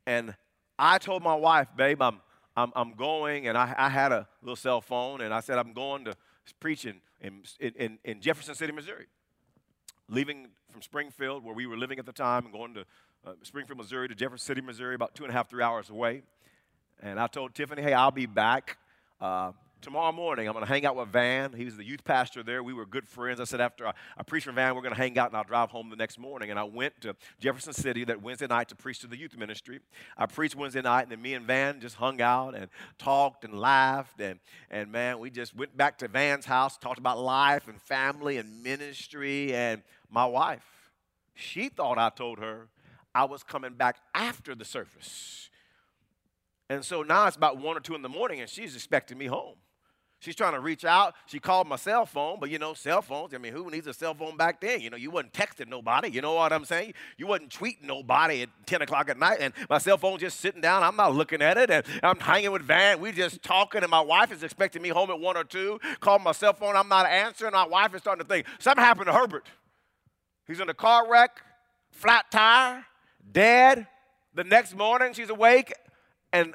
and 0.06 0.36
I 0.78 0.98
told 0.98 1.24
my 1.24 1.34
wife, 1.34 1.66
babe, 1.76 2.00
I'm 2.00 2.20
I'm, 2.56 2.70
I'm 2.76 2.94
going, 2.94 3.48
and 3.48 3.58
I, 3.58 3.74
I 3.76 3.88
had 3.88 4.12
a 4.12 4.28
little 4.42 4.54
cell 4.54 4.80
phone, 4.80 5.20
and 5.20 5.34
I 5.34 5.40
said 5.40 5.58
I'm 5.58 5.72
going 5.72 6.04
to 6.04 6.14
preaching 6.60 7.00
in, 7.20 7.42
in, 7.58 7.98
in 8.04 8.20
Jefferson 8.20 8.54
City, 8.54 8.72
Missouri. 8.72 9.06
Leaving 10.08 10.48
from 10.70 10.82
Springfield, 10.82 11.44
where 11.44 11.54
we 11.54 11.66
were 11.66 11.76
living 11.76 11.98
at 11.98 12.06
the 12.06 12.12
time, 12.12 12.44
and 12.44 12.52
going 12.52 12.74
to 12.74 12.84
uh, 13.26 13.32
Springfield, 13.42 13.78
Missouri 13.78 14.08
to 14.08 14.14
Jefferson 14.14 14.44
City, 14.44 14.60
Missouri, 14.60 14.94
about 14.94 15.14
two 15.14 15.24
and 15.24 15.30
a 15.30 15.32
half, 15.34 15.48
three 15.48 15.62
hours 15.62 15.90
away. 15.90 16.22
And 17.00 17.18
I 17.18 17.26
told 17.26 17.54
Tiffany, 17.54 17.82
hey, 17.82 17.92
I'll 17.92 18.10
be 18.10 18.26
back. 18.26 18.78
Uh, 19.20 19.52
tomorrow 19.82 20.12
morning, 20.12 20.46
I'm 20.46 20.54
going 20.54 20.64
to 20.64 20.68
hang 20.68 20.86
out 20.86 20.96
with 20.96 21.08
Van. 21.08 21.52
He 21.52 21.64
was 21.64 21.76
the 21.76 21.84
youth 21.84 22.04
pastor 22.04 22.42
there. 22.42 22.62
We 22.62 22.72
were 22.72 22.86
good 22.86 23.06
friends. 23.06 23.40
I 23.40 23.44
said, 23.44 23.60
after 23.60 23.86
I, 23.86 23.92
I 24.16 24.22
preach 24.22 24.44
for 24.44 24.52
Van, 24.52 24.74
we're 24.74 24.80
going 24.80 24.94
to 24.94 25.00
hang 25.00 25.18
out 25.18 25.28
and 25.28 25.36
I'll 25.36 25.44
drive 25.44 25.70
home 25.70 25.90
the 25.90 25.96
next 25.96 26.18
morning. 26.18 26.50
And 26.50 26.58
I 26.58 26.62
went 26.62 27.00
to 27.02 27.16
Jefferson 27.40 27.72
City 27.72 28.04
that 28.04 28.22
Wednesday 28.22 28.46
night 28.46 28.68
to 28.68 28.76
preach 28.76 29.00
to 29.00 29.08
the 29.08 29.18
youth 29.18 29.36
ministry. 29.36 29.80
I 30.16 30.26
preached 30.26 30.54
Wednesday 30.54 30.82
night, 30.82 31.02
and 31.02 31.10
then 31.12 31.20
me 31.20 31.34
and 31.34 31.44
Van 31.44 31.80
just 31.80 31.96
hung 31.96 32.22
out 32.22 32.54
and 32.54 32.68
talked 32.96 33.44
and 33.44 33.58
laughed. 33.58 34.20
And, 34.20 34.38
and 34.70 34.90
man, 34.90 35.18
we 35.18 35.30
just 35.30 35.54
went 35.54 35.76
back 35.76 35.98
to 35.98 36.08
Van's 36.08 36.46
house, 36.46 36.78
talked 36.78 36.98
about 36.98 37.18
life 37.18 37.66
and 37.66 37.80
family 37.80 38.38
and 38.38 38.62
ministry. 38.62 39.52
And 39.52 39.82
my 40.08 40.24
wife, 40.24 40.92
she 41.34 41.68
thought 41.68 41.98
I 41.98 42.10
told 42.10 42.38
her 42.38 42.68
I 43.14 43.24
was 43.24 43.42
coming 43.42 43.74
back 43.74 43.96
after 44.14 44.54
the 44.54 44.64
service. 44.64 45.50
And 46.70 46.84
so 46.84 47.02
now 47.02 47.26
it's 47.26 47.36
about 47.36 47.58
one 47.58 47.76
or 47.76 47.80
two 47.80 47.96
in 47.96 48.02
the 48.02 48.08
morning, 48.08 48.40
and 48.40 48.48
she's 48.48 48.76
expecting 48.76 49.18
me 49.18 49.26
home. 49.26 49.56
She's 50.22 50.36
trying 50.36 50.52
to 50.52 50.60
reach 50.60 50.84
out. 50.84 51.16
She 51.26 51.40
called 51.40 51.66
my 51.66 51.74
cell 51.74 52.06
phone, 52.06 52.38
but 52.38 52.48
you 52.48 52.60
know, 52.60 52.74
cell 52.74 53.02
phones, 53.02 53.34
I 53.34 53.38
mean, 53.38 53.52
who 53.52 53.68
needs 53.72 53.88
a 53.88 53.92
cell 53.92 54.14
phone 54.14 54.36
back 54.36 54.60
then? 54.60 54.80
You 54.80 54.88
know, 54.88 54.96
you 54.96 55.10
wasn't 55.10 55.32
texting 55.32 55.66
nobody. 55.66 56.12
You 56.12 56.20
know 56.20 56.34
what 56.34 56.52
I'm 56.52 56.64
saying? 56.64 56.94
You 57.18 57.26
wasn't 57.26 57.50
tweeting 57.50 57.82
nobody 57.82 58.42
at 58.42 58.48
10 58.66 58.82
o'clock 58.82 59.08
at 59.08 59.18
night, 59.18 59.38
and 59.40 59.52
my 59.68 59.78
cell 59.78 59.98
phone 59.98 60.20
just 60.20 60.38
sitting 60.38 60.60
down. 60.60 60.84
I'm 60.84 60.94
not 60.94 61.12
looking 61.12 61.42
at 61.42 61.58
it, 61.58 61.72
and 61.72 61.84
I'm 62.04 62.20
hanging 62.20 62.52
with 62.52 62.62
Van. 62.62 63.00
We 63.00 63.10
just 63.10 63.42
talking, 63.42 63.82
and 63.82 63.90
my 63.90 64.00
wife 64.00 64.30
is 64.30 64.44
expecting 64.44 64.80
me 64.80 64.90
home 64.90 65.10
at 65.10 65.18
one 65.18 65.36
or 65.36 65.42
two. 65.42 65.80
Called 65.98 66.22
my 66.22 66.30
cell 66.30 66.52
phone. 66.52 66.76
I'm 66.76 66.88
not 66.88 67.06
answering. 67.06 67.50
My 67.50 67.66
wife 67.66 67.92
is 67.92 68.02
starting 68.02 68.24
to 68.24 68.28
think 68.28 68.46
something 68.60 68.84
happened 68.84 69.06
to 69.06 69.12
Herbert. 69.12 69.48
He's 70.46 70.60
in 70.60 70.68
a 70.68 70.74
car 70.74 71.10
wreck, 71.10 71.42
flat 71.90 72.30
tire, 72.30 72.86
dead. 73.32 73.88
The 74.34 74.44
next 74.44 74.76
morning, 74.76 75.14
she's 75.14 75.30
awake, 75.30 75.72
and 76.32 76.54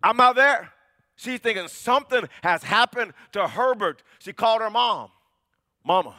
I'm 0.00 0.20
out 0.20 0.36
there. 0.36 0.73
She's 1.16 1.40
thinking 1.40 1.68
something 1.68 2.28
has 2.42 2.62
happened 2.62 3.12
to 3.32 3.46
Herbert. 3.46 4.02
She 4.18 4.32
called 4.32 4.60
her 4.60 4.70
mom. 4.70 5.10
Mama, 5.84 6.14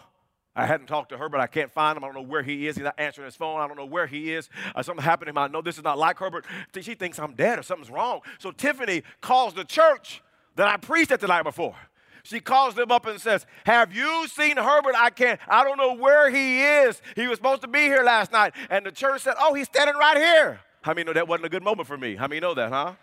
I 0.55 0.65
hadn't 0.65 0.87
talked 0.87 1.09
to 1.09 1.17
Herbert. 1.17 1.39
I 1.39 1.47
can't 1.47 1.71
find 1.71 1.97
him. 1.97 2.03
I 2.03 2.07
don't 2.07 2.15
know 2.15 2.21
where 2.21 2.43
he 2.43 2.67
is. 2.67 2.75
He's 2.75 2.85
not 2.85 2.95
answering 2.97 3.25
his 3.25 3.35
phone. 3.35 3.59
I 3.59 3.67
don't 3.67 3.75
know 3.75 3.85
where 3.85 4.07
he 4.07 4.33
is. 4.33 4.49
Uh, 4.73 4.81
something 4.83 5.03
happened 5.03 5.27
to 5.27 5.29
him. 5.31 5.37
I 5.37 5.47
know 5.47 5.61
this 5.61 5.77
is 5.77 5.83
not 5.83 5.97
like 5.97 6.17
Herbert. 6.17 6.45
She 6.79 6.95
thinks 6.95 7.19
I'm 7.19 7.33
dead 7.33 7.59
or 7.59 7.63
something's 7.63 7.89
wrong. 7.89 8.21
So 8.39 8.51
Tiffany 8.51 9.03
calls 9.19 9.53
the 9.53 9.65
church 9.65 10.21
that 10.55 10.67
I 10.67 10.77
preached 10.77 11.11
at 11.11 11.19
the 11.19 11.27
night 11.27 11.43
before. 11.43 11.75
She 12.23 12.39
calls 12.39 12.73
them 12.73 12.91
up 12.91 13.05
and 13.05 13.19
says, 13.19 13.45
Have 13.65 13.93
you 13.93 14.27
seen 14.27 14.57
Herbert? 14.57 14.95
I 14.97 15.09
can't, 15.09 15.39
I 15.47 15.63
don't 15.63 15.77
know 15.77 15.93
where 15.93 16.31
he 16.31 16.61
is. 16.61 17.01
He 17.15 17.27
was 17.27 17.37
supposed 17.37 17.61
to 17.61 17.67
be 17.67 17.81
here 17.81 18.03
last 18.03 18.31
night. 18.31 18.53
And 18.69 18.85
the 18.85 18.91
church 18.91 19.21
said, 19.21 19.35
Oh, 19.39 19.53
he's 19.53 19.67
standing 19.67 19.95
right 19.95 20.17
here. 20.17 20.59
How 20.81 20.93
many 20.93 21.03
know 21.03 21.13
that 21.13 21.27
wasn't 21.27 21.47
a 21.47 21.49
good 21.49 21.63
moment 21.63 21.87
for 21.87 21.97
me? 21.97 22.15
How 22.15 22.27
many 22.27 22.39
know 22.39 22.53
that, 22.53 22.71
huh? 22.71 22.93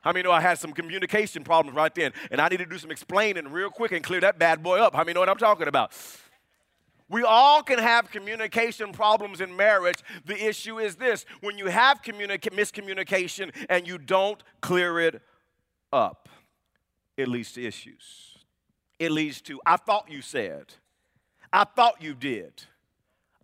How 0.00 0.12
many 0.12 0.22
know 0.22 0.32
I 0.32 0.40
had 0.40 0.58
some 0.58 0.72
communication 0.72 1.44
problems 1.44 1.76
right 1.76 1.94
then 1.94 2.12
and 2.30 2.40
I 2.40 2.48
need 2.48 2.58
to 2.58 2.66
do 2.66 2.78
some 2.78 2.90
explaining 2.90 3.48
real 3.48 3.70
quick 3.70 3.92
and 3.92 4.02
clear 4.02 4.20
that 4.20 4.38
bad 4.38 4.62
boy 4.62 4.78
up? 4.78 4.94
How 4.94 5.00
many 5.00 5.14
know 5.14 5.20
what 5.20 5.28
I'm 5.28 5.36
talking 5.36 5.68
about? 5.68 5.92
We 7.10 7.22
all 7.22 7.62
can 7.62 7.78
have 7.78 8.10
communication 8.10 8.92
problems 8.92 9.40
in 9.40 9.56
marriage. 9.56 10.02
The 10.26 10.46
issue 10.46 10.78
is 10.78 10.96
this 10.96 11.24
when 11.40 11.56
you 11.56 11.66
have 11.66 12.02
communica- 12.02 12.52
miscommunication 12.52 13.50
and 13.68 13.86
you 13.86 13.98
don't 13.98 14.42
clear 14.60 15.00
it 15.00 15.22
up, 15.92 16.28
it 17.16 17.28
leads 17.28 17.52
to 17.52 17.64
issues. 17.64 18.36
It 18.98 19.10
leads 19.10 19.40
to, 19.42 19.60
I 19.64 19.76
thought 19.76 20.10
you 20.10 20.20
said, 20.22 20.74
I 21.52 21.64
thought 21.64 22.02
you 22.02 22.14
did, 22.14 22.64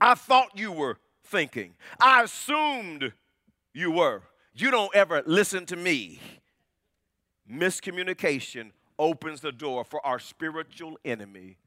I 0.00 0.14
thought 0.14 0.58
you 0.58 0.70
were 0.70 0.98
thinking, 1.24 1.74
I 1.98 2.22
assumed 2.22 3.12
you 3.72 3.90
were. 3.90 4.22
You 4.56 4.70
don't 4.70 4.94
ever 4.94 5.22
listen 5.26 5.66
to 5.66 5.76
me 5.76 6.20
miscommunication 7.50 8.70
opens 8.98 9.40
the 9.40 9.52
door 9.52 9.84
for 9.84 10.04
our 10.06 10.18
spiritual 10.18 10.98
enemy 11.04 11.58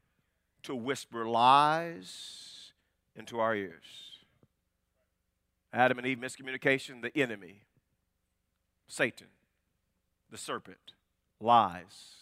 to 0.62 0.74
whisper 0.74 1.26
lies 1.26 2.72
into 3.14 3.38
our 3.38 3.54
ears. 3.54 3.84
Adam 5.72 5.98
and 5.98 6.06
Eve, 6.06 6.18
miscommunication, 6.18 7.02
the 7.02 7.16
enemy, 7.16 7.62
Satan, 8.86 9.28
the 10.30 10.38
serpent, 10.38 10.94
lies. 11.40 12.14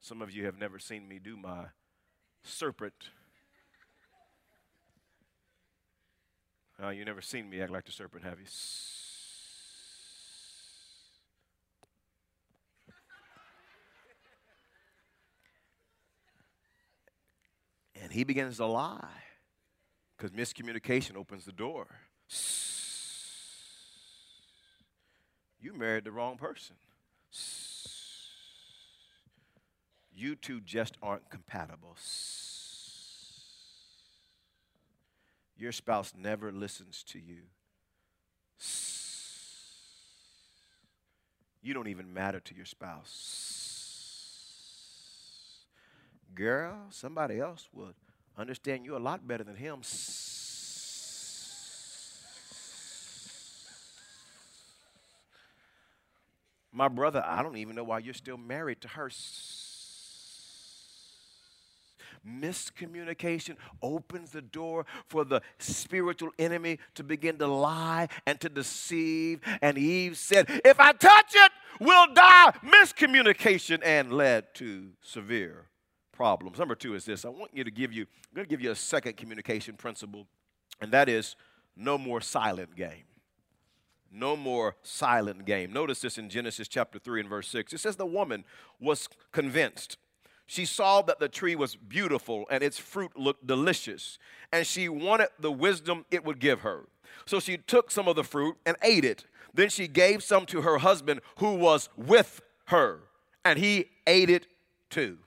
Some 0.00 0.22
of 0.22 0.30
you 0.30 0.44
have 0.46 0.58
never 0.58 0.78
seen 0.78 1.06
me 1.08 1.18
do 1.18 1.36
my 1.36 1.66
serpent 2.42 3.10
Uh, 6.80 6.90
you 6.90 7.04
never 7.04 7.20
seen 7.20 7.50
me 7.50 7.60
act 7.60 7.72
like 7.72 7.84
the 7.84 7.90
serpent, 7.90 8.22
have 8.22 8.38
you? 8.38 8.46
And 18.00 18.12
he 18.12 18.22
begins 18.22 18.58
to 18.58 18.66
lie 18.66 19.08
because 20.16 20.30
miscommunication 20.30 21.16
opens 21.16 21.44
the 21.44 21.52
door. 21.52 21.86
You 25.60 25.74
married 25.74 26.04
the 26.04 26.12
wrong 26.12 26.36
person. 26.36 26.76
You 30.14 30.36
two 30.36 30.60
just 30.60 30.96
aren't 31.02 31.28
compatible. 31.28 31.96
Your 35.58 35.72
spouse 35.72 36.14
never 36.16 36.52
listens 36.52 37.02
to 37.08 37.18
you. 37.18 37.42
You 41.60 41.74
don't 41.74 41.88
even 41.88 42.14
matter 42.14 42.38
to 42.38 42.54
your 42.54 42.64
spouse. 42.64 43.44
Girl, 46.34 46.86
somebody 46.90 47.40
else 47.40 47.68
would 47.72 47.94
understand 48.36 48.84
you 48.84 48.96
a 48.96 48.98
lot 48.98 49.26
better 49.26 49.42
than 49.42 49.56
him. 49.56 49.82
My 56.72 56.86
brother, 56.86 57.24
I 57.26 57.42
don't 57.42 57.56
even 57.56 57.74
know 57.74 57.82
why 57.82 57.98
you're 57.98 58.14
still 58.14 58.36
married 58.36 58.80
to 58.82 58.88
her. 58.88 59.10
Miscommunication 62.26 63.56
opens 63.82 64.30
the 64.30 64.42
door 64.42 64.86
for 65.06 65.24
the 65.24 65.40
spiritual 65.58 66.30
enemy 66.38 66.78
to 66.94 67.04
begin 67.04 67.38
to 67.38 67.46
lie 67.46 68.08
and 68.26 68.40
to 68.40 68.48
deceive. 68.48 69.40
And 69.60 69.78
Eve 69.78 70.16
said, 70.16 70.46
If 70.64 70.80
I 70.80 70.92
touch 70.92 71.32
it, 71.34 71.52
we'll 71.80 72.12
die. 72.14 72.52
Miscommunication 72.64 73.80
and 73.84 74.12
led 74.12 74.54
to 74.54 74.90
severe 75.02 75.66
problems. 76.12 76.58
Number 76.58 76.74
two 76.74 76.94
is 76.94 77.04
this 77.04 77.24
I 77.24 77.28
want 77.28 77.52
you 77.54 77.64
to 77.64 77.70
give 77.70 77.92
you, 77.92 78.02
I'm 78.02 78.34
going 78.34 78.44
to 78.46 78.50
give 78.50 78.60
you 78.60 78.70
a 78.70 78.76
second 78.76 79.16
communication 79.16 79.76
principle, 79.76 80.26
and 80.80 80.92
that 80.92 81.08
is 81.08 81.36
no 81.76 81.96
more 81.96 82.20
silent 82.20 82.74
game. 82.76 83.04
No 84.10 84.36
more 84.36 84.76
silent 84.82 85.44
game. 85.44 85.72
Notice 85.72 86.00
this 86.00 86.18
in 86.18 86.30
Genesis 86.30 86.66
chapter 86.66 86.98
3 86.98 87.20
and 87.20 87.28
verse 87.28 87.46
6. 87.48 87.72
It 87.74 87.80
says, 87.80 87.96
The 87.96 88.06
woman 88.06 88.44
was 88.80 89.08
convinced 89.32 89.98
she 90.48 90.64
saw 90.64 91.02
that 91.02 91.20
the 91.20 91.28
tree 91.28 91.54
was 91.54 91.76
beautiful 91.76 92.46
and 92.50 92.62
its 92.64 92.78
fruit 92.78 93.16
looked 93.16 93.46
delicious, 93.46 94.18
and 94.50 94.66
she 94.66 94.88
wanted 94.88 95.28
the 95.38 95.52
wisdom 95.52 96.06
it 96.10 96.24
would 96.24 96.40
give 96.40 96.62
her. 96.62 96.86
So 97.26 97.38
she 97.38 97.58
took 97.58 97.90
some 97.90 98.08
of 98.08 98.16
the 98.16 98.24
fruit 98.24 98.56
and 98.64 98.74
ate 98.82 99.04
it. 99.04 99.26
Then 99.52 99.68
she 99.68 99.86
gave 99.86 100.22
some 100.22 100.46
to 100.46 100.62
her 100.62 100.78
husband 100.78 101.20
who 101.36 101.54
was 101.54 101.90
with 101.96 102.40
her, 102.66 103.00
and 103.44 103.58
he 103.58 103.90
ate 104.06 104.30
it 104.30 104.46
too. 104.88 105.18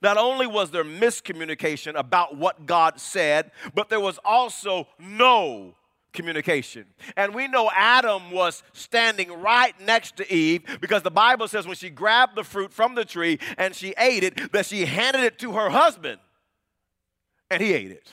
Not 0.00 0.16
only 0.16 0.46
was 0.46 0.70
there 0.70 0.84
miscommunication 0.84 1.98
about 1.98 2.36
what 2.36 2.64
God 2.64 3.00
said, 3.00 3.50
but 3.74 3.88
there 3.88 4.00
was 4.00 4.20
also 4.24 4.86
no 5.00 5.74
communication. 6.18 6.84
And 7.16 7.32
we 7.32 7.46
know 7.46 7.70
Adam 7.72 8.32
was 8.32 8.64
standing 8.72 9.30
right 9.40 9.72
next 9.80 10.16
to 10.16 10.32
Eve 10.32 10.62
because 10.80 11.02
the 11.02 11.12
Bible 11.12 11.46
says 11.46 11.64
when 11.64 11.76
she 11.76 11.90
grabbed 11.90 12.34
the 12.34 12.42
fruit 12.42 12.72
from 12.72 12.96
the 12.96 13.04
tree 13.04 13.38
and 13.56 13.72
she 13.72 13.94
ate 13.96 14.24
it, 14.24 14.50
that 14.52 14.66
she 14.66 14.84
handed 14.84 15.22
it 15.22 15.38
to 15.38 15.52
her 15.52 15.70
husband 15.70 16.18
and 17.52 17.62
he 17.62 17.72
ate 17.72 17.92
it. 17.92 18.12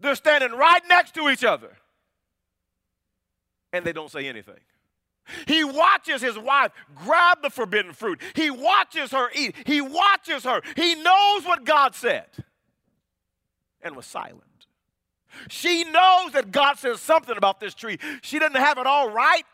They're 0.00 0.14
standing 0.14 0.52
right 0.52 0.80
next 0.88 1.12
to 1.16 1.28
each 1.28 1.44
other 1.44 1.76
and 3.74 3.84
they 3.84 3.92
don't 3.92 4.10
say 4.10 4.26
anything. 4.26 4.60
He 5.46 5.64
watches 5.64 6.22
his 6.22 6.38
wife 6.38 6.72
grab 6.94 7.42
the 7.42 7.50
forbidden 7.50 7.92
fruit. 7.92 8.22
He 8.34 8.50
watches 8.50 9.10
her 9.10 9.28
eat. 9.34 9.54
He 9.66 9.82
watches 9.82 10.44
her. 10.44 10.62
He 10.76 10.94
knows 10.94 11.44
what 11.44 11.66
God 11.66 11.94
said 11.94 12.24
and 13.82 13.94
was 13.94 14.06
silent. 14.06 14.47
She 15.48 15.84
knows 15.84 16.32
that 16.32 16.50
God 16.50 16.78
says 16.78 17.00
something 17.00 17.36
about 17.36 17.60
this 17.60 17.74
tree. 17.74 17.98
She 18.22 18.38
doesn't 18.38 18.56
have 18.56 18.78
it 18.78 18.86
all 18.86 19.10
right, 19.10 19.44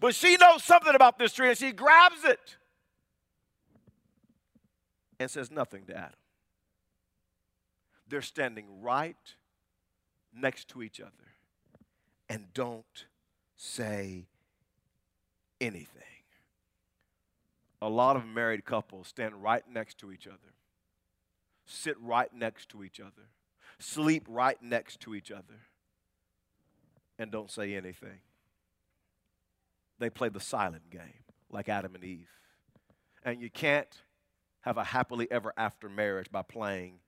but 0.00 0.14
she 0.14 0.36
knows 0.36 0.62
something 0.62 0.94
about 0.94 1.18
this 1.18 1.32
tree 1.32 1.48
and 1.48 1.58
she 1.58 1.72
grabs 1.72 2.24
it 2.24 2.56
and 5.18 5.30
says 5.30 5.50
nothing 5.50 5.84
to 5.86 5.96
Adam. 5.96 6.12
They're 8.08 8.22
standing 8.22 8.82
right 8.82 9.16
next 10.32 10.68
to 10.68 10.82
each 10.82 11.00
other 11.00 11.10
and 12.28 12.52
don't 12.52 13.06
say 13.56 14.26
anything. 15.60 16.02
A 17.80 17.88
lot 17.88 18.16
of 18.16 18.26
married 18.26 18.64
couples 18.64 19.08
stand 19.08 19.42
right 19.42 19.62
next 19.70 19.98
to 19.98 20.10
each 20.10 20.26
other, 20.26 20.54
sit 21.66 22.00
right 22.00 22.32
next 22.32 22.68
to 22.70 22.82
each 22.82 22.98
other, 22.98 23.28
sleep 23.78 24.24
right 24.28 24.60
next 24.62 25.00
to 25.00 25.14
each 25.14 25.30
other, 25.30 25.60
and 27.18 27.30
don't 27.30 27.50
say 27.50 27.74
anything. 27.74 28.20
They 29.98 30.10
play 30.10 30.28
the 30.28 30.40
silent 30.40 30.90
game 30.90 31.24
like 31.50 31.68
Adam 31.68 31.94
and 31.94 32.04
Eve. 32.04 32.28
And 33.24 33.40
you 33.40 33.50
can't 33.50 34.02
have 34.62 34.76
a 34.76 34.84
happily 34.84 35.28
ever 35.30 35.52
after 35.56 35.88
marriage 35.88 36.30
by 36.30 36.42
playing 36.42 36.98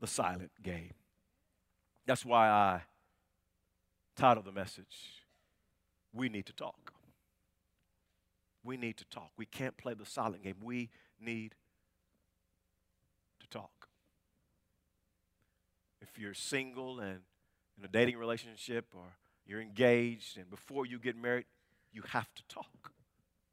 the 0.00 0.06
silent 0.06 0.52
game. 0.62 0.92
That's 2.06 2.24
why 2.24 2.48
I 2.48 2.82
titled 4.16 4.44
the 4.44 4.52
message, 4.52 5.24
We 6.12 6.28
Need 6.28 6.46
to 6.46 6.52
Talk. 6.52 6.92
We 8.62 8.78
need 8.78 8.96
to 8.96 9.04
talk. 9.04 9.30
We 9.36 9.44
can't 9.44 9.76
play 9.76 9.92
the 9.92 10.06
silent 10.06 10.42
game. 10.42 10.56
We 10.62 10.88
need 11.20 11.54
to 13.40 13.46
talk. 13.48 13.88
If 16.14 16.20
you're 16.20 16.34
single 16.34 17.00
and 17.00 17.20
in 17.76 17.84
a 17.84 17.88
dating 17.88 18.18
relationship 18.18 18.86
or 18.94 19.16
you're 19.46 19.60
engaged 19.60 20.38
and 20.38 20.48
before 20.48 20.86
you 20.86 21.00
get 21.00 21.16
married, 21.16 21.44
you 21.92 22.02
have 22.08 22.32
to 22.36 22.42
talk. 22.48 22.92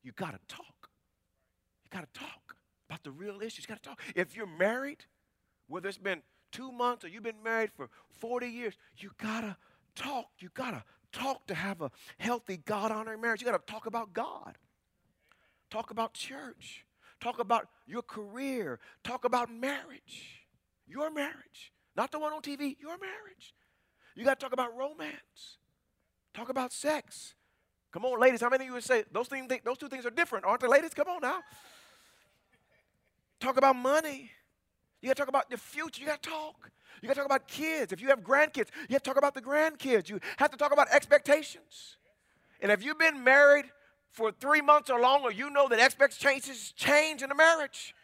You 0.04 0.12
got 0.12 0.34
to 0.34 0.40
talk. 0.48 0.90
You 1.84 1.90
got 1.90 2.14
to 2.14 2.20
talk 2.20 2.56
about 2.88 3.04
the 3.04 3.10
real 3.10 3.42
issues. 3.42 3.66
You 3.66 3.68
got 3.68 3.82
to 3.82 3.90
talk. 3.90 4.00
If 4.16 4.36
you're 4.36 4.46
married, 4.46 5.06
whether 5.68 5.90
it's 5.90 5.98
been 5.98 6.22
two 6.52 6.72
months 6.72 7.04
or 7.04 7.08
you've 7.08 7.24
been 7.24 7.42
married 7.44 7.72
for 7.76 7.90
40 8.20 8.48
years, 8.48 8.76
you 8.98 9.10
got 9.18 9.42
to 9.42 9.58
talk. 9.96 10.28
You 10.38 10.50
got 10.54 10.72
to 10.72 10.84
talk 11.12 11.48
to 11.48 11.56
have 11.56 11.82
a 11.82 11.90
healthy, 12.20 12.58
God 12.58 12.92
honoring 12.92 13.22
marriage. 13.22 13.42
You 13.42 13.48
got 13.50 13.66
to 13.66 13.72
talk 13.72 13.88
about 13.88 14.14
God, 14.14 14.56
talk 15.72 15.90
about 15.90 16.14
church, 16.14 16.86
talk 17.20 17.40
about 17.40 17.70
your 17.88 18.04
career, 18.04 18.80
talk 19.04 19.26
about 19.26 19.52
marriage, 19.52 20.46
your 20.88 21.10
marriage, 21.10 21.74
not 21.96 22.12
the 22.12 22.20
one 22.20 22.34
on 22.34 22.42
TV, 22.42 22.78
your 22.80 22.98
marriage. 22.98 23.54
You 24.16 24.26
got 24.26 24.40
to 24.40 24.44
talk 24.44 24.54
about 24.54 24.76
romance, 24.76 25.58
talk 26.34 26.50
about 26.50 26.72
sex. 26.74 27.36
Come 27.92 28.06
on, 28.06 28.20
ladies, 28.20 28.42
how 28.42 28.50
many 28.50 28.64
of 28.64 28.68
you 28.68 28.74
would 28.74 28.84
say 28.84 29.04
those, 29.12 29.28
things, 29.28 29.52
those 29.66 29.78
two 29.78 29.90
things 29.90 30.06
are 30.06 30.12
different, 30.12 30.46
aren't 30.46 30.62
they, 30.62 30.68
ladies? 30.68 30.94
Come 30.94 31.08
on 31.10 31.22
now. 31.22 31.40
Talk 33.40 33.58
about 33.58 33.76
money. 33.76 34.32
You 35.02 35.10
got 35.10 35.18
to 35.18 35.22
talk 35.22 35.28
about 35.28 35.50
the 35.50 35.58
future. 35.58 36.02
You 36.02 36.08
got 36.08 36.22
to 36.22 36.30
talk. 36.30 36.72
You 37.02 37.08
got 37.08 37.16
to 37.16 37.20
talk 37.20 37.26
about 37.26 37.48
kids. 37.48 37.92
If 37.92 38.02
you 38.02 38.10
have 38.10 38.22
grandkids, 38.22 38.68
you 38.88 38.94
have 38.94 39.04
to 39.04 39.10
talk 39.10 39.18
about 39.18 39.34
the 39.34 39.42
grandkids. 39.42 40.08
You 40.10 40.20
have 40.38 40.52
to 40.52 40.58
talk 40.58 40.72
about 40.72 40.90
expectations. 40.90 41.98
And 42.62 42.72
if 42.72 42.84
you've 42.84 43.00
been 43.00 43.24
married 43.24 43.66
for 44.12 44.32
three 44.32 44.62
months 44.62 44.90
or 44.90 45.00
longer, 45.00 45.32
you 45.32 45.50
know 45.50 45.68
that 45.68 45.80
expectations 45.80 46.72
change 46.76 47.24
in 47.24 47.32
a 47.32 47.36
marriage. 47.36 47.96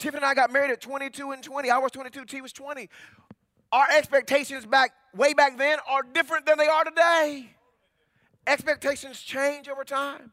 Tiffany 0.00 0.18
and 0.18 0.24
I 0.24 0.34
got 0.34 0.50
married 0.50 0.70
at 0.70 0.80
22 0.80 1.30
and 1.30 1.42
20. 1.42 1.70
I 1.70 1.78
was 1.78 1.92
22, 1.92 2.24
T 2.24 2.40
was 2.40 2.52
20. 2.52 2.88
Our 3.70 3.86
expectations 3.96 4.66
back 4.66 4.92
way 5.14 5.34
back 5.34 5.56
then 5.58 5.78
are 5.88 6.02
different 6.02 6.46
than 6.46 6.58
they 6.58 6.66
are 6.66 6.84
today. 6.84 7.50
Expectations 8.46 9.20
change 9.20 9.68
over 9.68 9.84
time. 9.84 10.32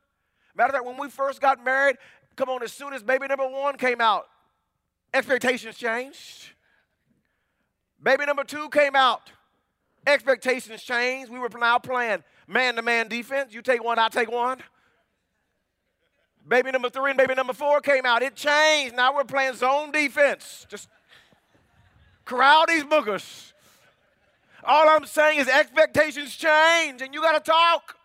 Matter 0.56 0.70
of 0.70 0.74
fact, 0.76 0.86
when 0.86 0.98
we 0.98 1.10
first 1.10 1.40
got 1.42 1.64
married, 1.64 1.98
come 2.36 2.50
on, 2.50 2.64
as 2.64 2.72
soon 2.72 2.94
as 2.94 3.04
baby 3.04 3.28
number 3.28 3.48
one 3.48 3.78
came 3.78 4.02
out, 4.02 4.28
expectations 5.14 5.78
changed. 5.78 6.50
Baby 8.02 8.26
number 8.26 8.44
two 8.44 8.70
came 8.70 8.96
out. 8.96 9.30
Expectations 10.08 10.82
changed. 10.82 11.32
We 11.32 11.40
were 11.40 11.50
now 11.60 11.78
playing 11.78 12.24
man 12.48 12.76
to 12.76 12.82
man 12.82 13.08
defense. 13.08 13.54
You 13.54 13.62
take 13.62 13.84
one, 13.84 14.00
I 14.00 14.08
take 14.08 14.32
one. 14.32 14.60
Baby 16.48 16.72
number 16.72 16.90
three 16.90 17.12
and 17.12 17.18
baby 17.18 17.36
number 17.36 17.54
four 17.54 17.82
came 17.82 18.06
out. 18.06 18.22
It 18.22 18.36
changed. 18.36 18.96
Now 18.96 19.14
we're 19.14 19.26
playing 19.26 19.56
zone 19.56 19.92
defense. 19.92 20.66
Just 20.70 20.88
corral 22.24 22.66
these 22.68 22.84
boogers. 22.84 23.52
All 24.64 24.88
I'm 24.90 25.06
saying 25.06 25.40
is 25.40 25.48
expectations 25.48 26.36
change 26.36 27.02
and 27.02 27.14
you 27.14 27.22
got 27.22 27.44
to 27.44 27.52
talk. 27.52 27.98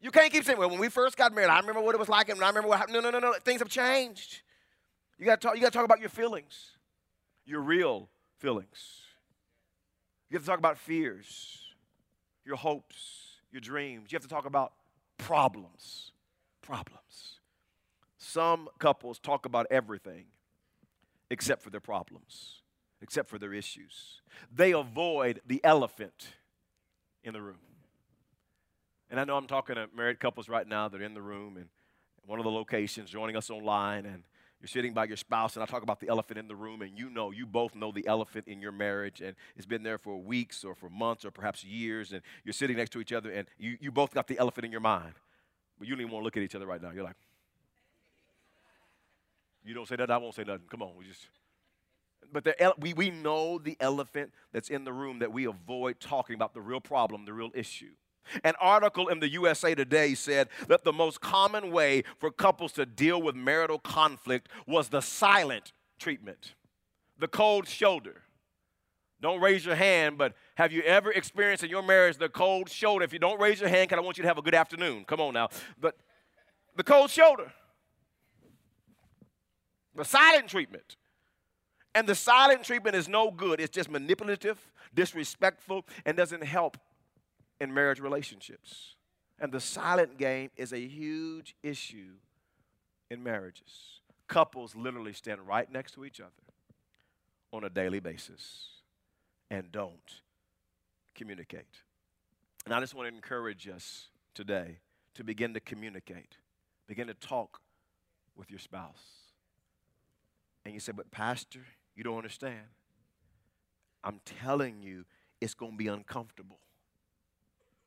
You 0.00 0.10
can't 0.10 0.32
keep 0.32 0.44
saying, 0.44 0.58
well, 0.58 0.70
when 0.70 0.78
we 0.78 0.88
first 0.88 1.16
got 1.16 1.34
married, 1.34 1.48
I 1.48 1.60
remember 1.60 1.80
what 1.80 1.94
it 1.94 1.98
was 1.98 2.08
like 2.08 2.28
and 2.28 2.42
I 2.42 2.48
remember 2.48 2.68
what 2.68 2.78
happened. 2.78 2.94
No, 2.94 3.00
no, 3.00 3.10
no, 3.10 3.18
no. 3.18 3.34
Things 3.44 3.60
have 3.60 3.68
changed. 3.68 4.40
You 5.18 5.26
got 5.26 5.40
to 5.40 5.46
talk, 5.46 5.56
you 5.56 5.60
got 5.60 5.72
to 5.72 5.76
talk 5.76 5.84
about 5.84 6.00
your 6.00 6.08
feelings, 6.08 6.70
your 7.44 7.60
real 7.60 8.08
feelings. 8.38 9.02
You 10.28 10.36
have 10.36 10.42
to 10.42 10.48
talk 10.48 10.58
about 10.58 10.78
fears, 10.78 11.60
your 12.44 12.56
hopes, 12.56 13.36
your 13.52 13.60
dreams. 13.60 14.10
You 14.10 14.16
have 14.16 14.22
to 14.22 14.28
talk 14.28 14.46
about 14.46 14.72
problems. 15.18 16.12
Problems. 16.62 17.31
Some 18.24 18.68
couples 18.78 19.18
talk 19.18 19.46
about 19.46 19.66
everything 19.68 20.26
except 21.28 21.60
for 21.60 21.70
their 21.70 21.80
problems, 21.80 22.62
except 23.00 23.28
for 23.28 23.36
their 23.36 23.52
issues. 23.52 24.22
They 24.54 24.70
avoid 24.70 25.40
the 25.44 25.60
elephant 25.64 26.28
in 27.24 27.32
the 27.32 27.42
room. 27.42 27.58
And 29.10 29.18
I 29.18 29.24
know 29.24 29.36
I'm 29.36 29.48
talking 29.48 29.74
to 29.74 29.88
married 29.94 30.20
couples 30.20 30.48
right 30.48 30.66
now 30.66 30.88
that 30.88 31.00
are 31.00 31.04
in 31.04 31.14
the 31.14 31.20
room 31.20 31.56
and 31.56 31.66
one 32.24 32.38
of 32.38 32.44
the 32.44 32.50
locations 32.50 33.10
joining 33.10 33.36
us 33.36 33.50
online 33.50 34.06
and 34.06 34.22
you're 34.60 34.68
sitting 34.68 34.92
by 34.92 35.06
your 35.06 35.16
spouse, 35.16 35.56
and 35.56 35.62
I 35.64 35.66
talk 35.66 35.82
about 35.82 35.98
the 35.98 36.08
elephant 36.08 36.38
in 36.38 36.46
the 36.46 36.54
room, 36.54 36.82
and 36.82 36.96
you 36.96 37.10
know, 37.10 37.32
you 37.32 37.44
both 37.44 37.74
know 37.74 37.90
the 37.90 38.06
elephant 38.06 38.46
in 38.46 38.60
your 38.60 38.70
marriage, 38.70 39.20
and 39.20 39.34
it's 39.56 39.66
been 39.66 39.82
there 39.82 39.98
for 39.98 40.16
weeks 40.16 40.62
or 40.62 40.76
for 40.76 40.88
months 40.88 41.24
or 41.24 41.32
perhaps 41.32 41.64
years, 41.64 42.12
and 42.12 42.22
you're 42.44 42.52
sitting 42.52 42.76
next 42.76 42.90
to 42.90 43.00
each 43.00 43.12
other, 43.12 43.32
and 43.32 43.48
you, 43.58 43.76
you 43.80 43.90
both 43.90 44.14
got 44.14 44.28
the 44.28 44.38
elephant 44.38 44.64
in 44.64 44.70
your 44.70 44.80
mind. 44.80 45.14
But 45.76 45.88
you 45.88 45.96
don't 45.96 46.02
even 46.02 46.12
want 46.12 46.22
to 46.22 46.24
look 46.26 46.36
at 46.36 46.44
each 46.44 46.54
other 46.54 46.66
right 46.66 46.80
now. 46.80 46.92
You're 46.92 47.02
like, 47.02 47.16
you 49.64 49.74
don't 49.74 49.88
say 49.88 49.96
that, 49.96 50.10
I 50.10 50.16
won't 50.18 50.34
say 50.34 50.44
nothing. 50.44 50.66
Come 50.70 50.82
on, 50.82 50.92
we 50.96 51.06
just. 51.06 51.28
But 52.32 52.44
the, 52.44 52.74
we, 52.78 52.94
we 52.94 53.10
know 53.10 53.58
the 53.58 53.76
elephant 53.80 54.32
that's 54.52 54.70
in 54.70 54.84
the 54.84 54.92
room 54.92 55.18
that 55.18 55.32
we 55.32 55.44
avoid 55.44 56.00
talking 56.00 56.34
about 56.34 56.54
the 56.54 56.60
real 56.60 56.80
problem, 56.80 57.24
the 57.24 57.32
real 57.32 57.50
issue. 57.54 57.90
An 58.44 58.54
article 58.60 59.08
in 59.08 59.20
the 59.20 59.28
USA 59.30 59.74
Today 59.74 60.14
said 60.14 60.48
that 60.68 60.84
the 60.84 60.92
most 60.92 61.20
common 61.20 61.70
way 61.70 62.04
for 62.18 62.30
couples 62.30 62.72
to 62.72 62.86
deal 62.86 63.20
with 63.20 63.34
marital 63.34 63.78
conflict 63.78 64.48
was 64.66 64.88
the 64.88 65.02
silent 65.02 65.72
treatment, 65.98 66.54
the 67.18 67.28
cold 67.28 67.68
shoulder. 67.68 68.22
Don't 69.20 69.40
raise 69.40 69.64
your 69.64 69.76
hand, 69.76 70.18
but 70.18 70.34
have 70.56 70.72
you 70.72 70.82
ever 70.82 71.12
experienced 71.12 71.62
in 71.62 71.70
your 71.70 71.82
marriage 71.82 72.16
the 72.16 72.28
cold 72.28 72.68
shoulder? 72.68 73.04
If 73.04 73.12
you 73.12 73.20
don't 73.20 73.40
raise 73.40 73.60
your 73.60 73.68
hand, 73.68 73.88
because 73.88 74.02
I 74.02 74.04
want 74.04 74.18
you 74.18 74.22
to 74.22 74.28
have 74.28 74.38
a 74.38 74.42
good 74.42 74.54
afternoon. 74.54 75.04
Come 75.04 75.20
on 75.20 75.34
now. 75.34 75.48
But 75.80 75.96
the 76.76 76.82
cold 76.82 77.10
shoulder, 77.10 77.52
the 79.94 80.04
silent 80.04 80.48
treatment. 80.48 80.96
And 81.94 82.08
the 82.08 82.14
silent 82.14 82.64
treatment 82.64 82.96
is 82.96 83.08
no 83.08 83.30
good. 83.30 83.60
It's 83.60 83.74
just 83.74 83.90
manipulative, 83.90 84.58
disrespectful, 84.94 85.84
and 86.06 86.16
doesn't 86.16 86.42
help 86.42 86.78
in 87.60 87.72
marriage 87.72 88.00
relationships. 88.00 88.96
And 89.38 89.52
the 89.52 89.60
silent 89.60 90.18
game 90.18 90.50
is 90.56 90.72
a 90.72 90.78
huge 90.78 91.54
issue 91.62 92.12
in 93.10 93.22
marriages. 93.22 94.00
Couples 94.26 94.74
literally 94.74 95.12
stand 95.12 95.46
right 95.46 95.70
next 95.70 95.92
to 95.92 96.04
each 96.04 96.20
other 96.20 96.30
on 97.52 97.64
a 97.64 97.68
daily 97.68 98.00
basis 98.00 98.68
and 99.50 99.70
don't 99.70 100.22
communicate. 101.14 101.82
And 102.64 102.74
I 102.74 102.80
just 102.80 102.94
want 102.94 103.08
to 103.10 103.14
encourage 103.14 103.68
us 103.68 104.08
today 104.34 104.78
to 105.14 105.24
begin 105.24 105.52
to 105.54 105.60
communicate, 105.60 106.38
begin 106.86 107.08
to 107.08 107.14
talk 107.14 107.60
with 108.34 108.50
your 108.50 108.60
spouse. 108.60 109.21
Say, 110.82 110.92
But, 110.92 111.12
Pastor, 111.12 111.60
you 111.94 112.02
don't 112.02 112.16
understand. 112.16 112.66
I'm 114.02 114.20
telling 114.24 114.82
you, 114.82 115.04
it's 115.40 115.54
going 115.54 115.72
to 115.72 115.78
be 115.78 115.86
uncomfortable. 115.86 116.58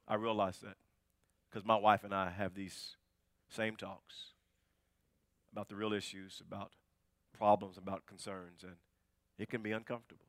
I 0.07 0.15
realize 0.15 0.59
that 0.59 0.77
because 1.49 1.65
my 1.65 1.75
wife 1.75 2.05
and 2.05 2.13
I 2.13 2.29
have 2.29 2.53
these 2.53 2.95
same 3.49 3.75
talks 3.75 4.31
about 5.51 5.67
the 5.67 5.75
real 5.75 5.91
issues, 5.91 6.41
about 6.45 6.71
problems, 7.37 7.77
about 7.77 8.05
concerns, 8.05 8.63
and 8.63 8.75
it 9.37 9.49
can 9.49 9.61
be 9.61 9.73
uncomfortable. 9.73 10.25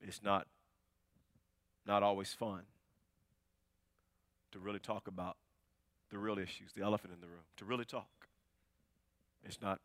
It's 0.00 0.22
not 0.22 0.46
not 1.86 2.02
always 2.02 2.32
fun 2.32 2.62
to 4.52 4.58
really 4.58 4.78
talk 4.78 5.08
about 5.08 5.36
the 6.10 6.18
real 6.18 6.38
issues, 6.38 6.72
the 6.74 6.82
elephant 6.82 7.12
in 7.12 7.20
the 7.20 7.26
room, 7.26 7.44
to 7.56 7.64
really 7.64 7.84
talk. 7.84 8.28
It's 9.44 9.60
not 9.60 9.80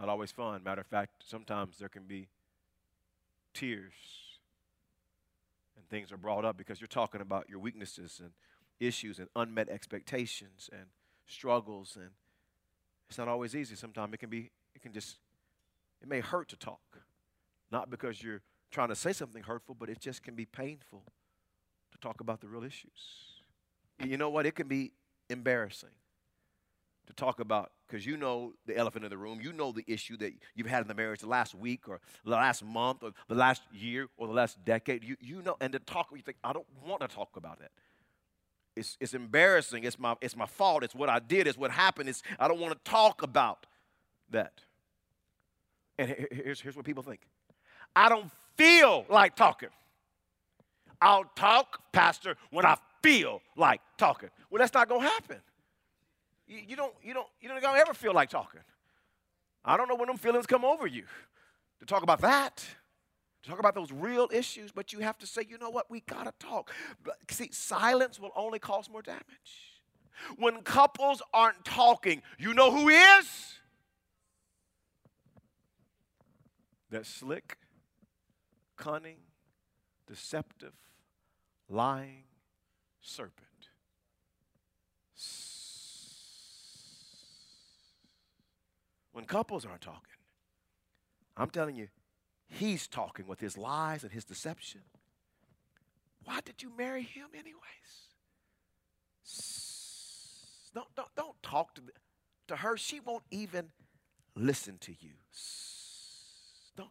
not 0.00 0.08
always 0.08 0.32
fun. 0.32 0.62
Matter 0.64 0.80
of 0.80 0.86
fact, 0.86 1.10
sometimes 1.26 1.78
there 1.78 1.90
can 1.90 2.04
be 2.04 2.28
tears 3.52 3.92
and 5.76 5.86
things 5.90 6.10
are 6.10 6.16
brought 6.16 6.44
up 6.44 6.56
because 6.56 6.80
you're 6.80 6.88
talking 6.88 7.20
about 7.20 7.50
your 7.50 7.58
weaknesses 7.58 8.18
and 8.18 8.30
issues 8.80 9.18
and 9.18 9.28
unmet 9.36 9.68
expectations 9.68 10.70
and 10.72 10.86
struggles 11.26 11.96
and 11.96 12.10
it's 13.10 13.18
not 13.18 13.28
always 13.28 13.54
easy. 13.54 13.74
Sometimes 13.74 14.14
it 14.14 14.18
can 14.18 14.30
be 14.30 14.50
it 14.74 14.80
can 14.80 14.92
just 14.92 15.18
it 16.00 16.08
may 16.08 16.20
hurt 16.20 16.48
to 16.48 16.56
talk. 16.56 16.80
Not 17.70 17.90
because 17.90 18.22
you're 18.22 18.40
trying 18.70 18.88
to 18.88 18.96
say 18.96 19.12
something 19.12 19.42
hurtful 19.42 19.76
but 19.78 19.90
it 19.90 20.00
just 20.00 20.22
can 20.22 20.34
be 20.34 20.46
painful 20.46 21.02
to 21.92 21.98
talk 21.98 22.22
about 22.22 22.40
the 22.40 22.48
real 22.48 22.64
issues. 22.64 23.42
You 24.02 24.16
know 24.16 24.30
what? 24.30 24.46
It 24.46 24.54
can 24.54 24.66
be 24.66 24.92
embarrassing 25.28 25.90
to 27.10 27.16
talk 27.16 27.40
about 27.40 27.72
because 27.86 28.06
you 28.06 28.16
know 28.16 28.52
the 28.66 28.76
elephant 28.76 29.04
in 29.04 29.10
the 29.10 29.18
room. 29.18 29.40
You 29.42 29.52
know 29.52 29.72
the 29.72 29.84
issue 29.86 30.16
that 30.18 30.32
you've 30.54 30.66
had 30.66 30.82
in 30.82 30.88
the 30.88 30.94
marriage 30.94 31.20
the 31.20 31.28
last 31.28 31.54
week 31.54 31.88
or 31.88 32.00
the 32.24 32.30
last 32.30 32.64
month 32.64 33.02
or 33.02 33.12
the 33.28 33.34
last 33.34 33.62
year 33.72 34.08
or 34.16 34.26
the 34.26 34.32
last 34.32 34.64
decade. 34.64 35.04
You, 35.04 35.16
you 35.20 35.42
know, 35.42 35.56
and 35.60 35.72
to 35.72 35.78
talk, 35.78 36.08
you 36.14 36.22
think, 36.22 36.38
I 36.44 36.52
don't 36.52 36.66
want 36.86 37.00
to 37.00 37.08
talk 37.08 37.36
about 37.36 37.60
it. 37.60 37.70
It's, 38.76 38.96
it's 39.00 39.14
embarrassing. 39.14 39.84
It's 39.84 39.98
my, 39.98 40.14
it's 40.20 40.36
my 40.36 40.46
fault. 40.46 40.84
It's 40.84 40.94
what 40.94 41.08
I 41.08 41.18
did. 41.18 41.46
It's 41.46 41.58
what 41.58 41.70
happened. 41.70 42.08
It's, 42.08 42.22
I 42.38 42.48
don't 42.48 42.60
want 42.60 42.72
to 42.72 42.90
talk 42.90 43.22
about 43.22 43.66
that. 44.30 44.60
And 45.98 46.14
here's, 46.30 46.60
here's 46.60 46.76
what 46.76 46.84
people 46.84 47.02
think 47.02 47.20
I 47.94 48.08
don't 48.08 48.30
feel 48.56 49.04
like 49.08 49.36
talking. 49.36 49.68
I'll 51.02 51.24
talk, 51.34 51.80
Pastor, 51.92 52.36
when 52.50 52.64
I 52.64 52.76
feel 53.02 53.40
like 53.56 53.80
talking. 53.96 54.30
Well, 54.50 54.60
that's 54.60 54.74
not 54.74 54.88
going 54.88 55.02
to 55.02 55.08
happen. 55.08 55.38
You, 56.50 56.74
don't, 56.74 56.92
you, 57.00 57.14
don't, 57.14 57.28
you 57.40 57.48
don't 57.48 57.76
ever 57.76 57.94
feel 57.94 58.12
like 58.12 58.28
talking. 58.28 58.60
I 59.64 59.76
don't 59.76 59.88
know 59.88 59.94
when 59.94 60.08
them 60.08 60.16
feelings 60.16 60.46
come 60.46 60.64
over 60.64 60.84
you 60.84 61.04
to 61.78 61.86
talk 61.86 62.02
about 62.02 62.20
that, 62.22 62.64
to 63.42 63.50
talk 63.50 63.60
about 63.60 63.76
those 63.76 63.92
real 63.92 64.28
issues, 64.32 64.72
but 64.72 64.92
you 64.92 64.98
have 64.98 65.16
to 65.18 65.28
say, 65.28 65.42
you 65.48 65.58
know 65.58 65.70
what, 65.70 65.88
we 65.88 66.00
got 66.00 66.24
to 66.24 66.32
talk. 66.44 66.72
See, 67.30 67.50
silence 67.52 68.18
will 68.18 68.32
only 68.34 68.58
cause 68.58 68.90
more 68.90 69.00
damage. 69.00 69.22
When 70.38 70.62
couples 70.62 71.22
aren't 71.32 71.64
talking, 71.64 72.20
you 72.36 72.52
know 72.52 72.72
who 72.72 72.88
is? 72.88 73.54
That 76.90 77.06
slick, 77.06 77.58
cunning, 78.76 79.18
deceptive, 80.08 80.74
lying 81.68 82.24
serpent. 83.00 83.49
When 89.20 89.26
couples 89.26 89.66
aren't 89.66 89.82
talking, 89.82 90.00
I'm 91.36 91.50
telling 91.50 91.76
you, 91.76 91.88
he's 92.48 92.86
talking 92.86 93.26
with 93.26 93.38
his 93.38 93.58
lies 93.58 94.02
and 94.02 94.10
his 94.10 94.24
deception. 94.24 94.80
Why 96.24 96.40
did 96.42 96.62
you 96.62 96.72
marry 96.74 97.02
him, 97.02 97.26
anyways? 97.34 97.60
Don't, 100.74 100.88
don't, 100.96 101.14
don't 101.16 101.42
talk 101.42 101.74
to, 101.74 101.82
to 102.48 102.56
her. 102.56 102.78
She 102.78 103.00
won't 103.00 103.24
even 103.30 103.66
listen 104.34 104.78
to 104.80 104.92
you. 104.92 105.12
Don't, 106.74 106.88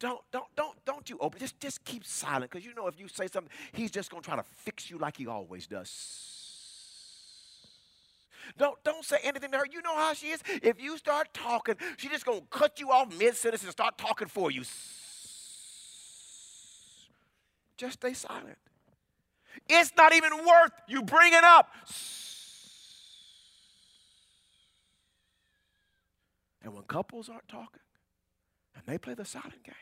don't, 0.00 0.20
don't, 0.32 0.46
don't, 0.56 0.84
don't 0.86 1.10
you 1.10 1.18
open. 1.20 1.38
Just, 1.38 1.60
just 1.60 1.84
keep 1.84 2.06
silent 2.06 2.50
because 2.50 2.64
you 2.64 2.74
know 2.74 2.86
if 2.86 2.98
you 2.98 3.08
say 3.08 3.26
something, 3.26 3.52
he's 3.72 3.90
just 3.90 4.10
going 4.10 4.22
to 4.22 4.26
try 4.26 4.36
to 4.36 4.44
fix 4.64 4.90
you 4.90 4.96
like 4.96 5.18
he 5.18 5.26
always 5.26 5.66
does. 5.66 6.45
Don't, 8.58 8.82
don't 8.84 9.04
say 9.04 9.18
anything 9.22 9.50
to 9.52 9.58
her. 9.58 9.66
You 9.70 9.82
know 9.82 9.94
how 9.94 10.14
she 10.14 10.28
is. 10.28 10.42
If 10.62 10.80
you 10.80 10.96
start 10.98 11.32
talking, 11.34 11.76
she's 11.96 12.10
just 12.10 12.26
going 12.26 12.40
to 12.40 12.46
cut 12.50 12.80
you 12.80 12.90
off 12.90 13.16
mid 13.18 13.36
sentence 13.36 13.62
and 13.62 13.72
start 13.72 13.98
talking 13.98 14.28
for 14.28 14.50
you. 14.50 14.62
Just 17.76 17.94
stay 17.94 18.14
silent. 18.14 18.58
It's 19.68 19.92
not 19.96 20.14
even 20.14 20.32
worth 20.38 20.72
you 20.88 21.02
bringing 21.02 21.40
up. 21.42 21.68
And 26.62 26.74
when 26.74 26.82
couples 26.84 27.28
aren't 27.28 27.48
talking 27.48 27.82
and 28.74 28.84
they 28.86 28.98
play 28.98 29.14
the 29.14 29.24
silent 29.24 29.62
game, 29.62 29.74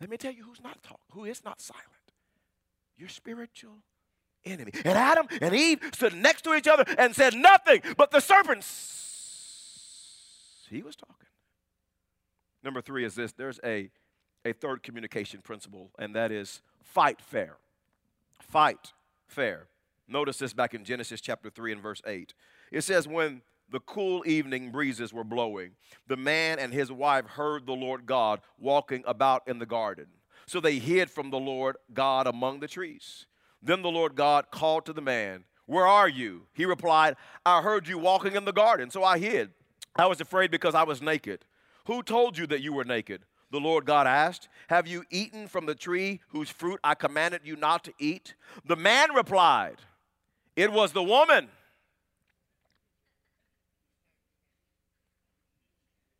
let 0.00 0.10
me 0.10 0.16
tell 0.16 0.32
you 0.32 0.44
who's 0.44 0.62
not 0.62 0.82
talking, 0.82 1.04
who 1.12 1.24
is 1.24 1.44
not 1.44 1.60
silent. 1.60 1.84
Your 2.96 3.08
spiritual 3.08 3.82
enemy. 4.46 4.72
And 4.84 4.98
Adam 4.98 5.26
and 5.40 5.54
Eve 5.54 5.80
stood 5.92 6.14
next 6.14 6.42
to 6.42 6.54
each 6.54 6.68
other 6.68 6.84
and 6.98 7.14
said 7.14 7.34
nothing, 7.34 7.82
but 7.96 8.10
the 8.10 8.20
serpents, 8.20 8.66
he 10.70 10.82
was 10.82 10.96
talking. 10.96 11.14
Number 12.62 12.80
three 12.80 13.04
is 13.04 13.14
this 13.14 13.32
there's 13.32 13.60
a, 13.64 13.90
a 14.44 14.52
third 14.52 14.82
communication 14.82 15.40
principle, 15.40 15.90
and 15.98 16.14
that 16.14 16.32
is 16.32 16.62
fight 16.82 17.20
fair. 17.20 17.56
Fight 18.40 18.92
fair. 19.26 19.68
Notice 20.06 20.38
this 20.38 20.52
back 20.52 20.74
in 20.74 20.84
Genesis 20.84 21.20
chapter 21.20 21.50
3 21.50 21.72
and 21.72 21.82
verse 21.82 22.02
8. 22.06 22.34
It 22.70 22.82
says, 22.82 23.08
When 23.08 23.42
the 23.70 23.80
cool 23.80 24.22
evening 24.26 24.70
breezes 24.70 25.12
were 25.12 25.24
blowing, 25.24 25.72
the 26.06 26.16
man 26.16 26.58
and 26.58 26.72
his 26.72 26.92
wife 26.92 27.26
heard 27.26 27.66
the 27.66 27.72
Lord 27.72 28.06
God 28.06 28.40
walking 28.58 29.02
about 29.06 29.42
in 29.46 29.58
the 29.58 29.66
garden. 29.66 30.06
So 30.46 30.60
they 30.60 30.78
hid 30.78 31.10
from 31.10 31.30
the 31.30 31.38
Lord 31.38 31.76
God 31.92 32.26
among 32.26 32.60
the 32.60 32.68
trees. 32.68 33.26
Then 33.64 33.80
the 33.80 33.90
Lord 33.90 34.14
God 34.14 34.50
called 34.50 34.84
to 34.86 34.92
the 34.92 35.00
man, 35.00 35.44
Where 35.64 35.86
are 35.86 36.08
you? 36.08 36.42
He 36.52 36.66
replied, 36.66 37.16
I 37.46 37.62
heard 37.62 37.88
you 37.88 37.98
walking 37.98 38.36
in 38.36 38.44
the 38.44 38.52
garden, 38.52 38.90
so 38.90 39.02
I 39.02 39.18
hid. 39.18 39.50
I 39.96 40.06
was 40.06 40.20
afraid 40.20 40.50
because 40.50 40.74
I 40.74 40.82
was 40.82 41.00
naked. 41.00 41.46
Who 41.86 42.02
told 42.02 42.36
you 42.36 42.46
that 42.48 42.60
you 42.60 42.74
were 42.74 42.84
naked? 42.84 43.22
The 43.50 43.60
Lord 43.60 43.86
God 43.86 44.06
asked, 44.06 44.48
Have 44.68 44.86
you 44.86 45.04
eaten 45.10 45.48
from 45.48 45.64
the 45.64 45.74
tree 45.74 46.20
whose 46.28 46.50
fruit 46.50 46.78
I 46.84 46.94
commanded 46.94 47.40
you 47.44 47.56
not 47.56 47.84
to 47.84 47.94
eat? 47.98 48.34
The 48.66 48.76
man 48.76 49.14
replied, 49.14 49.76
It 50.56 50.70
was 50.70 50.92
the 50.92 51.02
woman. 51.02 51.48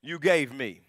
You 0.01 0.19
gave 0.19 0.53
me. 0.53 0.81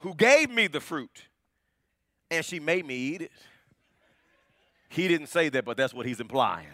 Who 0.00 0.14
gave 0.14 0.50
me 0.50 0.66
the 0.66 0.80
fruit? 0.80 1.26
And 2.32 2.44
she 2.44 2.58
made 2.58 2.86
me 2.86 2.94
eat 2.94 3.22
it. 3.22 3.32
He 4.88 5.06
didn't 5.06 5.26
say 5.26 5.50
that, 5.50 5.64
but 5.64 5.76
that's 5.76 5.92
what 5.92 6.06
he's 6.06 6.18
implying. 6.18 6.66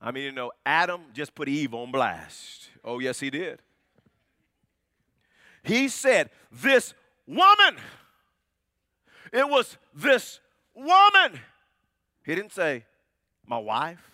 I 0.00 0.10
mean, 0.10 0.24
you 0.24 0.32
know, 0.32 0.50
Adam 0.64 1.02
just 1.12 1.34
put 1.34 1.48
Eve 1.48 1.74
on 1.74 1.92
blast. 1.92 2.70
Oh, 2.82 2.98
yes, 2.98 3.20
he 3.20 3.30
did. 3.30 3.60
He 5.62 5.88
said, 5.88 6.30
This 6.50 6.94
woman. 7.26 7.76
It 9.32 9.48
was 9.48 9.76
this 9.94 10.40
woman. 10.74 11.40
He 12.24 12.34
didn't 12.34 12.52
say, 12.52 12.84
My 13.46 13.58
wife, 13.58 14.04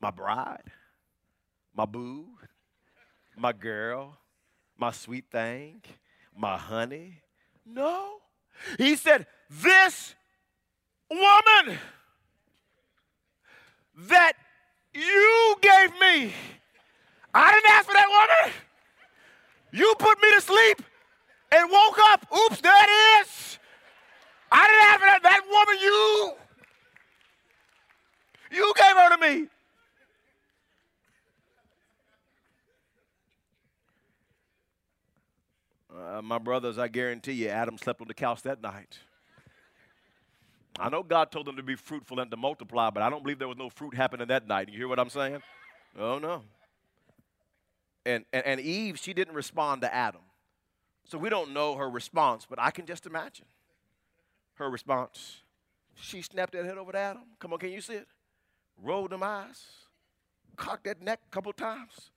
my 0.00 0.10
bride, 0.10 0.70
my 1.74 1.86
boo, 1.86 2.26
my 3.36 3.52
girl, 3.52 4.18
my 4.78 4.90
sweet 4.90 5.26
thing 5.30 5.82
my 6.36 6.56
honey. 6.56 7.22
No. 7.64 8.18
He 8.78 8.96
said, 8.96 9.26
This 9.50 10.14
woman 11.10 11.78
that 14.08 14.32
you 14.94 15.56
gave 15.60 15.90
me, 16.00 16.32
I 17.34 17.52
didn't 17.52 17.70
ask 17.70 17.86
for 17.86 17.94
that 17.94 18.08
woman. 18.08 18.54
You 19.72 19.94
put 19.98 20.22
me 20.22 20.30
to 20.34 20.40
sleep 20.40 20.82
and 21.52 21.70
woke 21.70 21.98
up. 22.10 22.26
Oops, 22.32 22.60
it 22.62 23.20
is. 23.20 23.58
I 24.50 24.66
didn't 24.66 24.84
ask 24.84 25.00
for 25.00 25.06
that. 25.06 25.22
That 25.22 25.42
woman, 25.50 25.76
you. 25.82 26.32
You 28.52 28.72
gave 28.76 28.96
her 28.96 29.16
to 29.16 29.18
me. 29.18 29.48
Uh, 36.16 36.22
my 36.22 36.38
brothers, 36.38 36.78
I 36.78 36.88
guarantee 36.88 37.32
you, 37.32 37.48
Adam 37.48 37.76
slept 37.76 38.00
on 38.00 38.08
the 38.08 38.14
couch 38.14 38.40
that 38.42 38.62
night. 38.62 38.98
I 40.78 40.88
know 40.88 41.02
God 41.02 41.30
told 41.30 41.46
them 41.46 41.56
to 41.56 41.62
be 41.62 41.74
fruitful 41.74 42.20
and 42.20 42.30
to 42.30 42.36
multiply, 42.38 42.88
but 42.90 43.02
I 43.02 43.10
don't 43.10 43.22
believe 43.22 43.38
there 43.38 43.48
was 43.48 43.58
no 43.58 43.68
fruit 43.68 43.94
happening 43.94 44.26
that 44.28 44.46
night. 44.46 44.70
You 44.70 44.78
hear 44.78 44.88
what 44.88 44.98
I'm 44.98 45.10
saying? 45.10 45.42
Oh, 45.98 46.18
no. 46.18 46.42
And, 48.06 48.24
and, 48.32 48.46
and 48.46 48.60
Eve, 48.60 48.98
she 48.98 49.12
didn't 49.12 49.34
respond 49.34 49.82
to 49.82 49.94
Adam. 49.94 50.22
So 51.04 51.18
we 51.18 51.28
don't 51.28 51.52
know 51.52 51.74
her 51.76 51.88
response, 51.88 52.46
but 52.48 52.58
I 52.58 52.70
can 52.70 52.86
just 52.86 53.04
imagine 53.04 53.46
her 54.54 54.70
response. 54.70 55.42
She 55.96 56.22
snapped 56.22 56.52
that 56.52 56.64
head 56.64 56.78
over 56.78 56.92
to 56.92 56.98
Adam. 56.98 57.24
Come 57.40 57.52
on, 57.52 57.58
can 57.58 57.72
you 57.72 57.80
see 57.82 57.94
it? 57.94 58.08
Rolled 58.82 59.10
them 59.10 59.22
eyes, 59.22 59.64
cocked 60.56 60.84
that 60.84 61.02
neck 61.02 61.20
a 61.26 61.30
couple 61.30 61.52
times, 61.52 62.10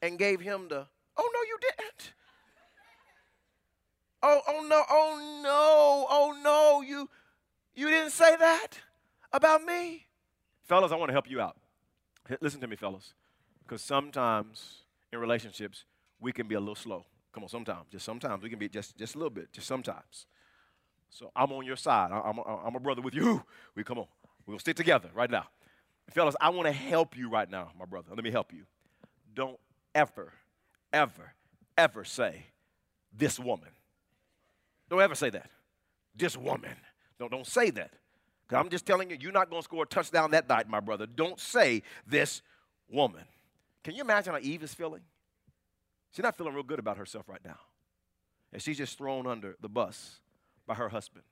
and 0.00 0.18
gave 0.18 0.40
him 0.40 0.68
the, 0.68 0.86
oh, 1.16 1.30
no, 1.34 1.40
you 1.42 1.58
didn't. 1.60 2.12
Oh, 4.22 4.40
oh 4.46 4.66
no, 4.68 4.82
oh 4.90 5.40
no, 5.42 6.06
oh 6.10 6.36
no, 6.42 6.82
you 6.82 7.08
you 7.74 7.88
didn't 7.88 8.10
say 8.10 8.36
that 8.36 8.78
about 9.32 9.64
me. 9.64 10.06
Fellas, 10.64 10.92
I 10.92 10.96
want 10.96 11.08
to 11.08 11.12
help 11.12 11.30
you 11.30 11.40
out. 11.40 11.56
Listen 12.40 12.60
to 12.60 12.66
me, 12.66 12.76
fellas. 12.76 13.14
Because 13.62 13.82
sometimes 13.82 14.82
in 15.12 15.18
relationships, 15.18 15.84
we 16.20 16.32
can 16.32 16.46
be 16.46 16.54
a 16.54 16.60
little 16.60 16.74
slow. 16.74 17.06
Come 17.32 17.44
on, 17.44 17.48
sometimes, 17.48 17.86
just 17.90 18.04
sometimes 18.04 18.42
we 18.42 18.50
can 18.50 18.58
be 18.58 18.68
just 18.68 18.96
just 18.96 19.14
a 19.14 19.18
little 19.18 19.30
bit, 19.30 19.52
just 19.52 19.66
sometimes. 19.66 20.26
So 21.08 21.32
I'm 21.34 21.52
on 21.52 21.64
your 21.64 21.76
side. 21.76 22.12
I, 22.12 22.28
am 22.28 22.38
a, 22.38 22.42
I'm 22.42 22.76
a 22.76 22.80
brother 22.80 23.02
with 23.02 23.14
you. 23.14 23.42
We 23.74 23.84
come 23.84 23.98
on. 23.98 24.06
We'll 24.46 24.58
stick 24.58 24.76
together 24.76 25.10
right 25.14 25.30
now. 25.30 25.46
Fellas, 26.10 26.34
I 26.40 26.50
want 26.50 26.66
to 26.66 26.72
help 26.72 27.16
you 27.16 27.28
right 27.28 27.48
now, 27.48 27.70
my 27.78 27.84
brother. 27.84 28.08
Let 28.14 28.24
me 28.24 28.30
help 28.30 28.52
you. 28.52 28.64
Don't 29.34 29.58
ever, 29.94 30.32
ever, 30.92 31.34
ever 31.78 32.04
say 32.04 32.46
this 33.16 33.38
woman. 33.38 33.70
Don't 34.90 35.00
ever 35.00 35.14
say 35.14 35.30
that. 35.30 35.50
This 36.14 36.36
woman. 36.36 36.74
Don't, 37.18 37.30
don't 37.30 37.46
say 37.46 37.70
that. 37.70 37.92
I'm 38.52 38.68
just 38.68 38.84
telling 38.84 39.10
you, 39.10 39.16
you're 39.20 39.30
not 39.30 39.48
going 39.48 39.62
to 39.62 39.64
score 39.64 39.84
a 39.84 39.86
touchdown 39.86 40.32
that 40.32 40.48
night, 40.48 40.68
my 40.68 40.80
brother. 40.80 41.06
Don't 41.06 41.38
say 41.38 41.84
this 42.04 42.42
woman. 42.90 43.22
Can 43.84 43.94
you 43.94 44.02
imagine 44.02 44.32
how 44.32 44.40
Eve 44.40 44.64
is 44.64 44.74
feeling? 44.74 45.02
She's 46.10 46.24
not 46.24 46.36
feeling 46.36 46.54
real 46.54 46.64
good 46.64 46.80
about 46.80 46.96
herself 46.96 47.28
right 47.28 47.40
now. 47.44 47.58
And 48.52 48.60
she's 48.60 48.76
just 48.76 48.98
thrown 48.98 49.28
under 49.28 49.56
the 49.60 49.68
bus 49.68 50.18
by 50.66 50.74
her 50.74 50.88
husband. 50.88 51.22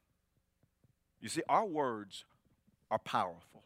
You 1.20 1.28
see, 1.28 1.42
our 1.48 1.64
words 1.64 2.24
are 2.88 3.00
powerful. 3.00 3.64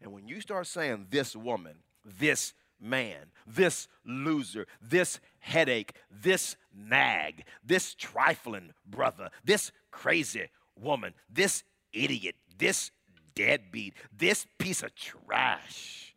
And 0.00 0.12
when 0.12 0.26
you 0.26 0.40
start 0.40 0.66
saying 0.66 1.08
this 1.10 1.36
woman, 1.36 1.74
this 2.02 2.54
man, 2.80 3.26
this 3.46 3.88
loser, 4.04 4.66
this 4.80 5.20
headache, 5.38 5.92
this 6.10 6.56
nag, 6.74 7.44
this 7.64 7.94
trifling 7.94 8.72
brother, 8.86 9.30
this 9.44 9.72
crazy 9.90 10.48
woman, 10.78 11.14
this 11.30 11.64
idiot, 11.92 12.36
this 12.58 12.90
deadbeat, 13.34 13.94
this 14.16 14.46
piece 14.58 14.82
of 14.82 14.94
trash. 14.94 16.14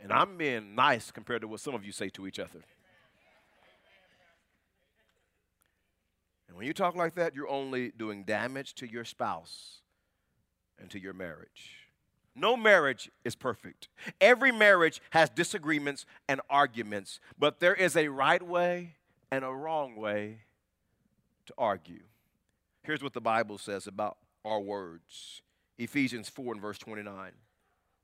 And 0.00 0.12
I'm 0.12 0.36
being 0.36 0.74
nice 0.74 1.10
compared 1.10 1.42
to 1.42 1.48
what 1.48 1.60
some 1.60 1.74
of 1.74 1.84
you 1.84 1.92
say 1.92 2.08
to 2.10 2.26
each 2.26 2.38
other. 2.38 2.60
And 6.48 6.56
when 6.56 6.66
you 6.66 6.74
talk 6.74 6.96
like 6.96 7.14
that, 7.14 7.34
you're 7.34 7.48
only 7.48 7.92
doing 7.92 8.24
damage 8.24 8.74
to 8.74 8.90
your 8.90 9.04
spouse 9.04 9.80
and 10.78 10.90
to 10.90 11.00
your 11.00 11.14
marriage. 11.14 11.81
No 12.34 12.56
marriage 12.56 13.10
is 13.24 13.34
perfect. 13.34 13.88
Every 14.20 14.52
marriage 14.52 15.00
has 15.10 15.28
disagreements 15.28 16.06
and 16.28 16.40
arguments, 16.48 17.20
but 17.38 17.60
there 17.60 17.74
is 17.74 17.96
a 17.96 18.08
right 18.08 18.42
way 18.42 18.94
and 19.30 19.44
a 19.44 19.50
wrong 19.50 19.96
way 19.96 20.38
to 21.46 21.54
argue. 21.58 22.02
Here's 22.82 23.02
what 23.02 23.12
the 23.12 23.20
Bible 23.20 23.58
says 23.58 23.86
about 23.86 24.16
our 24.44 24.60
words 24.60 25.42
Ephesians 25.78 26.28
4 26.28 26.54
and 26.54 26.62
verse 26.62 26.78
29. 26.78 27.32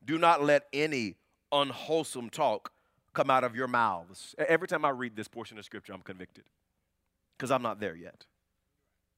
Do 0.04 0.18
not 0.18 0.42
let 0.42 0.66
any 0.72 1.16
unwholesome 1.50 2.30
talk 2.30 2.72
come 3.14 3.30
out 3.30 3.44
of 3.44 3.56
your 3.56 3.66
mouths. 3.66 4.34
Every 4.38 4.68
time 4.68 4.84
I 4.84 4.90
read 4.90 5.16
this 5.16 5.28
portion 5.28 5.58
of 5.58 5.64
scripture, 5.64 5.92
I'm 5.92 6.02
convicted 6.02 6.44
because 7.36 7.50
I'm 7.50 7.62
not 7.62 7.80
there 7.80 7.96
yet. 7.96 8.24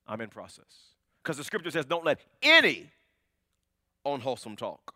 I'm 0.06 0.20
in 0.20 0.28
process. 0.28 0.64
Because 1.22 1.36
the 1.36 1.44
scripture 1.44 1.70
says, 1.70 1.84
don't 1.84 2.04
let 2.04 2.20
any 2.42 2.88
unwholesome 4.04 4.56
talk. 4.56 4.94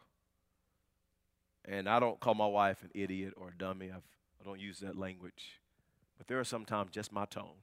And 1.66 1.88
I 1.88 1.98
don't 1.98 2.20
call 2.20 2.34
my 2.34 2.46
wife 2.46 2.82
an 2.82 2.90
idiot 2.94 3.34
or 3.36 3.48
a 3.48 3.58
dummy. 3.58 3.86
I've, 3.86 4.02
I 4.40 4.44
do 4.44 4.50
not 4.50 4.60
use 4.60 4.80
that 4.80 4.98
language. 4.98 5.60
But 6.18 6.26
there 6.26 6.38
are 6.38 6.44
sometimes 6.44 6.90
just 6.90 7.12
my 7.12 7.24
tone. 7.24 7.56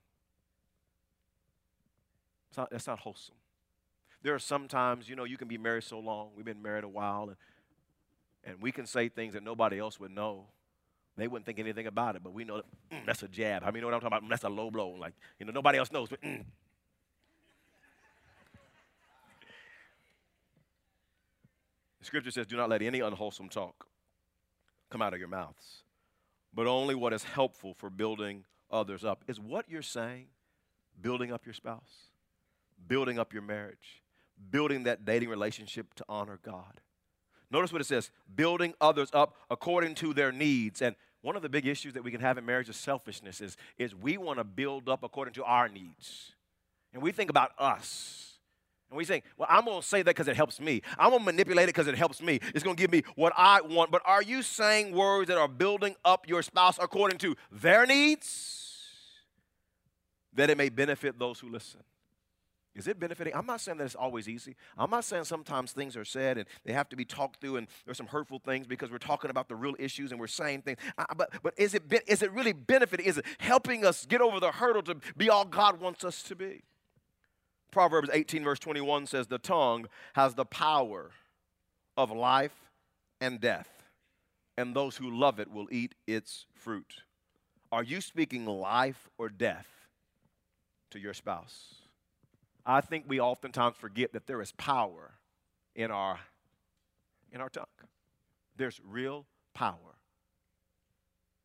Not, 2.58 2.70
that's 2.72 2.88
not 2.88 3.00
wholesome. 3.00 3.36
There 4.24 4.36
are 4.36 4.40
sometimes, 4.40 5.08
you 5.08 5.16
know, 5.16 5.24
you 5.24 5.38
can 5.38 5.48
be 5.48 5.58
married 5.58 5.84
so 5.84 6.00
long. 6.00 6.30
We've 6.36 6.46
been 6.46 6.62
married 6.62 6.84
a 6.84 6.90
while, 6.90 7.30
and, 7.30 7.38
and 8.44 8.62
we 8.62 8.72
can 8.72 8.86
say 8.86 9.10
things 9.10 9.34
that 9.34 9.44
nobody 9.44 9.80
else 9.80 10.00
would 10.00 10.12
know. 10.12 10.46
They 11.18 11.28
wouldn't 11.28 11.46
think 11.46 11.60
anything 11.60 11.88
about 11.88 12.16
it, 12.16 12.24
but 12.24 12.34
we 12.34 12.44
know 12.44 12.58
that, 12.58 12.66
mm, 12.92 13.06
that's 13.06 13.24
a 13.24 13.28
jab. 13.28 13.64
I 13.64 13.68
mean, 13.68 13.76
you 13.76 13.82
know 13.82 13.88
what 13.88 13.96
I'm 13.96 14.02
talking 14.02 14.18
about? 14.18 14.30
That's 14.30 14.44
a 14.44 14.50
low 14.50 14.70
blow. 14.70 14.90
Like, 14.90 15.14
you 15.40 15.46
know, 15.46 15.52
nobody 15.52 15.78
else 15.78 15.92
knows, 15.92 16.10
but 16.10 16.22
mm. 16.22 16.44
The 22.00 22.06
scripture 22.06 22.32
says, 22.32 22.48
Do 22.48 22.58
not 22.58 22.70
let 22.70 22.82
any 22.82 23.00
unwholesome 23.00 23.50
talk 23.50 23.88
come 24.92 25.02
out 25.02 25.14
of 25.14 25.20
your 25.20 25.30
mouths, 25.30 25.84
but 26.54 26.68
only 26.68 26.94
what 26.94 27.14
is 27.14 27.24
helpful 27.24 27.74
for 27.74 27.90
building 27.90 28.44
others 28.70 29.04
up. 29.04 29.24
Is 29.28 29.40
what 29.40 29.66
you're 29.70 29.82
saying 29.82 30.28
building 31.02 31.32
up 31.32 31.46
your 31.46 31.54
spouse, 31.54 32.10
building 32.88 33.18
up 33.18 33.34
your 33.34 33.42
marriage, 33.42 34.04
building 34.52 34.84
that 34.84 35.06
dating 35.06 35.30
relationship 35.30 35.94
to 35.96 36.06
honor 36.08 36.40
God? 36.44 36.82
Notice 37.50 37.72
what 37.72 37.82
it 37.82 37.86
says 37.86 38.12
building 38.34 38.74
others 38.80 39.10
up 39.14 39.36
according 39.50 39.96
to 39.96 40.14
their 40.14 40.32
needs. 40.32 40.82
And 40.82 40.96
one 41.22 41.36
of 41.36 41.42
the 41.42 41.50
big 41.50 41.68
issues 41.68 41.94
that 41.94 42.04
we 42.04 42.12
can 42.12 42.22
have 42.22 42.38
in 42.38 42.46
marriage 42.46 42.70
is 42.70 42.78
selfishness, 42.78 43.42
is, 43.42 43.58
is 43.78 43.94
we 43.94 44.18
want 44.18 44.40
to 44.40 44.44
build 44.44 44.90
up 44.90 45.04
according 45.04 45.34
to 45.36 45.44
our 45.44 45.70
needs. 45.70 46.32
And 46.94 47.02
we 47.02 47.12
think 47.12 47.30
about 47.30 47.52
us. 47.58 48.31
And 48.92 48.98
we 48.98 49.06
think, 49.06 49.24
well, 49.38 49.48
I'm 49.50 49.64
going 49.64 49.80
to 49.82 49.88
say 49.88 50.02
that 50.02 50.06
because 50.06 50.28
it 50.28 50.36
helps 50.36 50.60
me. 50.60 50.82
I'm 51.00 51.12
going 51.12 51.22
to 51.22 51.26
manipulate 51.26 51.64
it 51.64 51.68
because 51.68 51.88
it 51.88 51.96
helps 51.96 52.22
me. 52.22 52.42
It's 52.54 52.62
going 52.62 52.76
to 52.76 52.82
give 52.82 52.92
me 52.92 53.04
what 53.16 53.32
I 53.38 53.62
want. 53.62 53.90
But 53.90 54.02
are 54.04 54.22
you 54.22 54.42
saying 54.42 54.94
words 54.94 55.30
that 55.30 55.38
are 55.38 55.48
building 55.48 55.96
up 56.04 56.28
your 56.28 56.44
spouse 56.44 56.78
according 56.78 57.18
to 57.20 57.36
their 57.50 57.86
needs? 57.86 58.68
That 60.34 60.50
it 60.50 60.58
may 60.58 60.68
benefit 60.68 61.18
those 61.18 61.40
who 61.40 61.50
listen. 61.50 61.80
Is 62.76 62.88
it 62.88 63.00
benefiting? 63.00 63.34
I'm 63.34 63.46
not 63.46 63.62
saying 63.62 63.78
that 63.78 63.86
it's 63.86 63.96
always 63.96 64.28
easy. 64.28 64.58
I'm 64.78 64.90
not 64.90 65.06
saying 65.06 65.24
sometimes 65.24 65.72
things 65.72 65.96
are 65.96 66.06
said 66.06 66.38
and 66.38 66.46
they 66.66 66.74
have 66.74 66.90
to 66.90 66.98
be 66.98 67.06
talked 67.06 67.40
through 67.40 67.58
and 67.58 67.68
there's 67.86 67.98
some 67.98 68.08
hurtful 68.08 68.40
things 68.40 68.68
because 68.68 68.92
we're 68.92 68.98
talking 68.98 69.30
about 69.30 69.48
the 69.48 69.56
real 69.56 69.76
issues 69.80 70.12
and 70.12 70.20
we're 70.20 70.28
saying 70.28 70.64
things. 70.64 70.80
Uh, 70.98 71.06
but, 71.16 71.32
but 71.44 71.54
is, 71.58 71.74
it, 71.74 71.84
is 72.08 72.22
it 72.22 72.32
really 72.34 72.54
benefiting? 72.54 73.06
Is 73.06 73.18
it 73.18 73.26
helping 73.40 73.86
us 73.86 74.06
get 74.06 74.20
over 74.20 74.42
the 74.42 74.52
hurdle 74.52 74.82
to 74.84 74.96
be 75.16 75.30
all 75.30 75.46
God 75.46 75.80
wants 75.80 76.04
us 76.04 76.24
to 76.24 76.36
be? 76.36 76.64
Proverbs 77.72 78.10
18, 78.12 78.44
verse 78.44 78.60
21 78.60 79.08
says, 79.08 79.28
The 79.28 79.38
tongue 79.38 79.88
has 80.14 80.36
the 80.36 80.46
power 80.46 81.12
of 81.98 82.12
life 82.12 82.70
and 83.20 83.40
death, 83.40 83.70
and 84.58 84.76
those 84.76 84.98
who 84.98 85.10
love 85.10 85.40
it 85.40 85.52
will 85.52 85.68
eat 85.72 85.96
its 86.06 86.46
fruit. 86.54 87.04
Are 87.72 87.84
you 87.84 88.02
speaking 88.02 88.46
life 88.46 89.10
or 89.18 89.30
death 89.30 89.68
to 90.92 91.00
your 91.00 91.14
spouse? 91.14 91.76
I 92.66 92.82
think 92.82 93.06
we 93.08 93.20
oftentimes 93.20 93.78
forget 93.78 94.14
that 94.14 94.28
there 94.28 94.42
is 94.42 94.52
power 94.52 95.14
in 95.76 95.90
our, 95.90 96.20
in 97.32 97.40
our 97.40 97.50
tongue. 97.50 97.66
There's 98.58 98.82
real 98.86 99.26
power. 99.54 99.78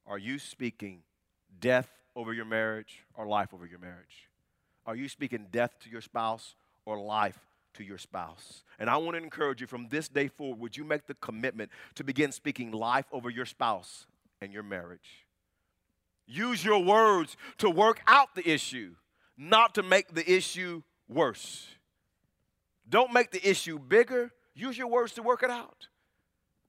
Are 0.06 0.18
you 0.18 0.38
speaking 0.38 1.02
death 1.60 1.88
over 2.14 2.32
your 2.32 2.44
marriage 2.44 3.04
or 3.14 3.26
life 3.26 3.54
over 3.54 3.66
your 3.66 3.78
marriage? 3.78 4.28
Are 4.86 4.94
you 4.94 5.08
speaking 5.08 5.48
death 5.50 5.78
to 5.80 5.90
your 5.90 6.00
spouse 6.00 6.54
or 6.84 6.98
life 6.98 7.38
to 7.74 7.84
your 7.84 7.98
spouse? 7.98 8.62
And 8.78 8.88
I 8.88 8.96
want 8.96 9.16
to 9.16 9.22
encourage 9.22 9.60
you 9.60 9.66
from 9.66 9.88
this 9.88 10.08
day 10.08 10.28
forward, 10.28 10.60
would 10.60 10.76
you 10.76 10.84
make 10.84 11.06
the 11.06 11.14
commitment 11.14 11.70
to 11.96 12.04
begin 12.04 12.30
speaking 12.32 12.70
life 12.70 13.06
over 13.12 13.28
your 13.28 13.46
spouse 13.46 14.06
and 14.40 14.52
your 14.52 14.62
marriage? 14.62 15.26
Use 16.26 16.64
your 16.64 16.82
words 16.82 17.36
to 17.58 17.68
work 17.68 18.00
out 18.06 18.34
the 18.34 18.48
issue, 18.48 18.94
not 19.36 19.74
to 19.74 19.82
make 19.82 20.14
the 20.14 20.28
issue 20.30 20.82
worse. 21.08 21.68
Don't 22.88 23.12
make 23.12 23.32
the 23.32 23.48
issue 23.48 23.78
bigger. 23.78 24.32
Use 24.54 24.78
your 24.78 24.88
words 24.88 25.12
to 25.14 25.22
work 25.22 25.42
it 25.42 25.50
out. 25.50 25.88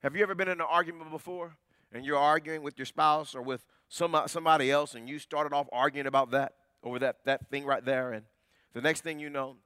Have 0.03 0.15
you 0.15 0.23
ever 0.23 0.35
been 0.35 0.47
in 0.47 0.59
an 0.59 0.67
argument 0.67 1.11
before 1.11 1.57
and 1.91 2.05
you're 2.05 2.17
arguing 2.17 2.61
with 2.61 2.77
your 2.77 2.85
spouse 2.85 3.33
or 3.33 3.41
with 3.41 3.65
some, 3.89 4.19
somebody 4.27 4.71
else 4.71 4.95
and 4.95 5.07
you 5.07 5.19
started 5.19 5.53
off 5.53 5.67
arguing 5.71 6.07
about 6.07 6.31
that? 6.31 6.53
Over 6.83 6.99
that, 6.99 7.17
that 7.25 7.49
thing 7.49 7.65
right 7.65 7.83
there. 7.83 8.11
And 8.11 8.25
the 8.73 8.81
next 8.81 9.01
thing 9.01 9.19
you 9.19 9.29
know, 9.29 9.57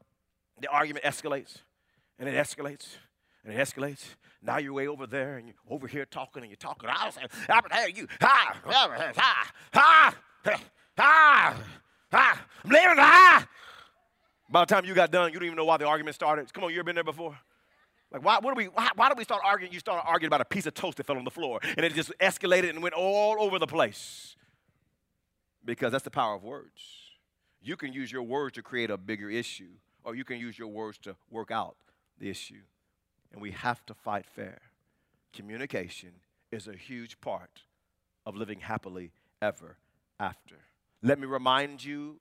the 0.60 0.67
argument 0.67 1.06
escalates 1.06 1.58
and 2.19 2.30
it 2.30 2.36
escalates 2.36 2.97
and 3.43 3.54
it 3.54 3.58
escalates. 3.58 4.04
Now 4.41 4.58
you're 4.58 4.74
way 4.74 4.88
over 4.88 5.06
there 5.06 5.38
and 5.38 5.47
you're 5.47 5.56
over 5.69 5.88
here 5.88 6.06
talking 6.06 6.43
and 6.43 6.50
you're 6.50 6.58
talking. 6.58 6.89
I 6.89 7.06
was 7.06 7.15
hey, 7.15 7.93
you, 7.95 8.08
ha, 8.19 8.56
ha, 8.65 9.13
ha, 9.15 10.15
ha, 10.97 11.56
ha, 12.12 12.45
I'm 12.63 12.69
leaving, 12.69 12.97
ha. 12.97 13.47
By 14.50 14.62
the 14.62 14.65
time 14.65 14.86
you 14.86 14.93
got 14.93 15.12
done, 15.12 15.32
you 15.32 15.39
don't 15.39 15.45
even 15.45 15.56
know 15.56 15.65
why 15.65 15.78
the 15.78 15.86
argument 15.86 16.15
started. 16.15 16.52
Come 16.54 16.63
on, 16.63 16.71
you 16.71 16.78
ever 16.78 16.84
been 16.84 16.95
there 16.95 17.04
before? 17.04 17.38
Like, 18.12 18.26
why, 18.26 18.39
what 18.39 18.54
do 18.54 18.58
we, 18.58 18.65
why, 18.65 18.89
why 18.95 19.08
do 19.08 19.15
we 19.17 19.24
start 19.24 19.41
arguing? 19.45 19.71
You 19.71 19.80
start 19.80 20.04
arguing 20.06 20.28
about 20.28 20.41
a 20.41 20.45
piece 20.45 20.65
of 20.65 20.74
toast 20.74 20.97
that 20.97 21.06
fell 21.06 21.17
on 21.17 21.24
the 21.24 21.32
floor, 21.32 21.62
and 21.63 21.86
it 21.86 21.93
just 21.93 22.12
escalated 22.19 22.71
and 22.71 22.84
went 22.84 22.93
all 22.93 23.38
over 23.39 23.58
the 23.58 23.67
place. 23.67 24.36
Because 25.63 25.91
that's 25.91 26.04
the 26.04 26.12
power 26.12 26.36
of 26.36 26.43
words. 26.43 27.00
You 27.62 27.78
can 27.78 27.93
use 27.93 28.12
your 28.12 28.24
words 28.24 28.56
to 28.56 28.63
create 28.63 28.89
a 28.89 28.97
bigger 28.97 29.30
issue, 29.30 29.74
or 30.04 30.15
you 30.15 30.24
can 30.24 30.39
use 30.39 30.58
your 30.58 30.67
words 30.67 30.97
to 31.00 31.15
work 31.30 31.52
out 31.52 31.76
the 32.19 32.30
issue. 32.30 32.63
And 33.32 33.41
we 33.41 33.52
have 33.52 33.86
to 33.86 33.93
fight 33.93 34.26
fair. 34.26 34.62
Communication 35.32 36.12
is 36.52 36.67
a 36.67 36.76
huge 36.76 37.21
part 37.21 37.62
of 38.26 38.36
living 38.36 38.60
happily 38.60 39.12
ever 39.41 39.78
after. 40.19 40.56
Let 41.02 41.19
me 41.19 41.26
remind 41.26 41.84
you 41.84 42.19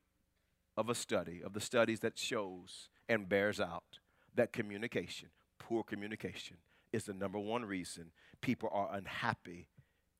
of 0.76 0.88
a 0.88 0.94
study, 0.94 1.42
of 1.44 1.52
the 1.52 1.60
studies 1.60 2.00
that 2.00 2.18
shows 2.18 2.88
and 3.08 3.28
bears 3.28 3.60
out 3.60 3.98
that 4.34 4.52
communication, 4.52 5.28
poor 5.58 5.82
communication, 5.82 6.56
is 6.92 7.04
the 7.04 7.12
number 7.12 7.38
one 7.38 7.64
reason 7.64 8.12
people 8.40 8.68
are 8.72 8.94
unhappy 8.94 9.66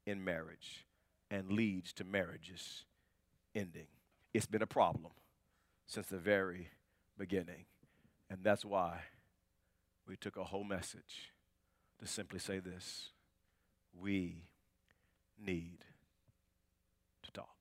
in 0.06 0.22
marriage 0.24 0.86
and 1.30 1.52
leads 1.52 1.92
to 1.94 2.04
marriages 2.04 2.84
ending. 3.54 3.86
It's 4.32 4.46
been 4.46 4.62
a 4.62 4.66
problem 4.66 5.12
since 5.86 6.06
the 6.06 6.18
very 6.18 6.68
beginning. 7.18 7.64
And 8.28 8.44
that's 8.44 8.64
why 8.64 9.00
we 10.06 10.16
took 10.16 10.36
a 10.36 10.44
whole 10.44 10.64
message 10.64 11.32
to 11.98 12.06
simply 12.06 12.38
say 12.38 12.60
this 12.60 13.10
we 13.92 14.44
need 15.44 15.78
to 17.22 17.32
talk. 17.32 17.56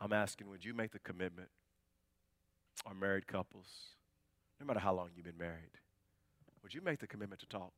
I'm 0.00 0.12
asking, 0.12 0.48
would 0.48 0.64
you 0.64 0.72
make 0.72 0.92
the 0.92 0.98
commitment, 1.00 1.48
our 2.86 2.94
married 2.94 3.26
couples, 3.26 3.66
no 4.60 4.66
matter 4.66 4.80
how 4.80 4.94
long 4.94 5.10
you've 5.14 5.26
been 5.26 5.38
married, 5.38 5.78
would 6.62 6.72
you 6.72 6.80
make 6.80 7.00
the 7.00 7.06
commitment 7.06 7.40
to 7.40 7.46
talk, 7.46 7.72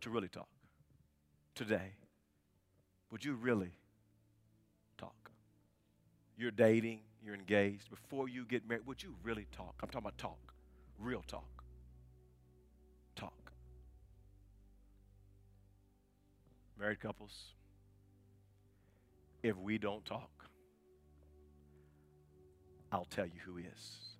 to 0.00 0.10
really 0.10 0.28
talk 0.28 0.48
today? 1.54 1.92
Would 3.10 3.24
you 3.24 3.34
really? 3.34 3.72
You're 6.36 6.50
dating, 6.50 7.00
you're 7.24 7.34
engaged. 7.34 7.90
Before 7.90 8.28
you 8.28 8.44
get 8.44 8.68
married, 8.68 8.86
would 8.86 9.02
you 9.02 9.14
really 9.22 9.46
talk? 9.52 9.74
I'm 9.82 9.88
talking 9.88 10.06
about 10.06 10.18
talk, 10.18 10.54
real 10.98 11.22
talk. 11.26 11.64
Talk. 13.14 13.52
Married 16.78 17.00
couples, 17.00 17.54
if 19.42 19.56
we 19.56 19.78
don't 19.78 20.04
talk, 20.04 20.30
I'll 22.90 23.06
tell 23.06 23.26
you 23.26 23.40
who 23.44 23.58
is. 23.58 24.11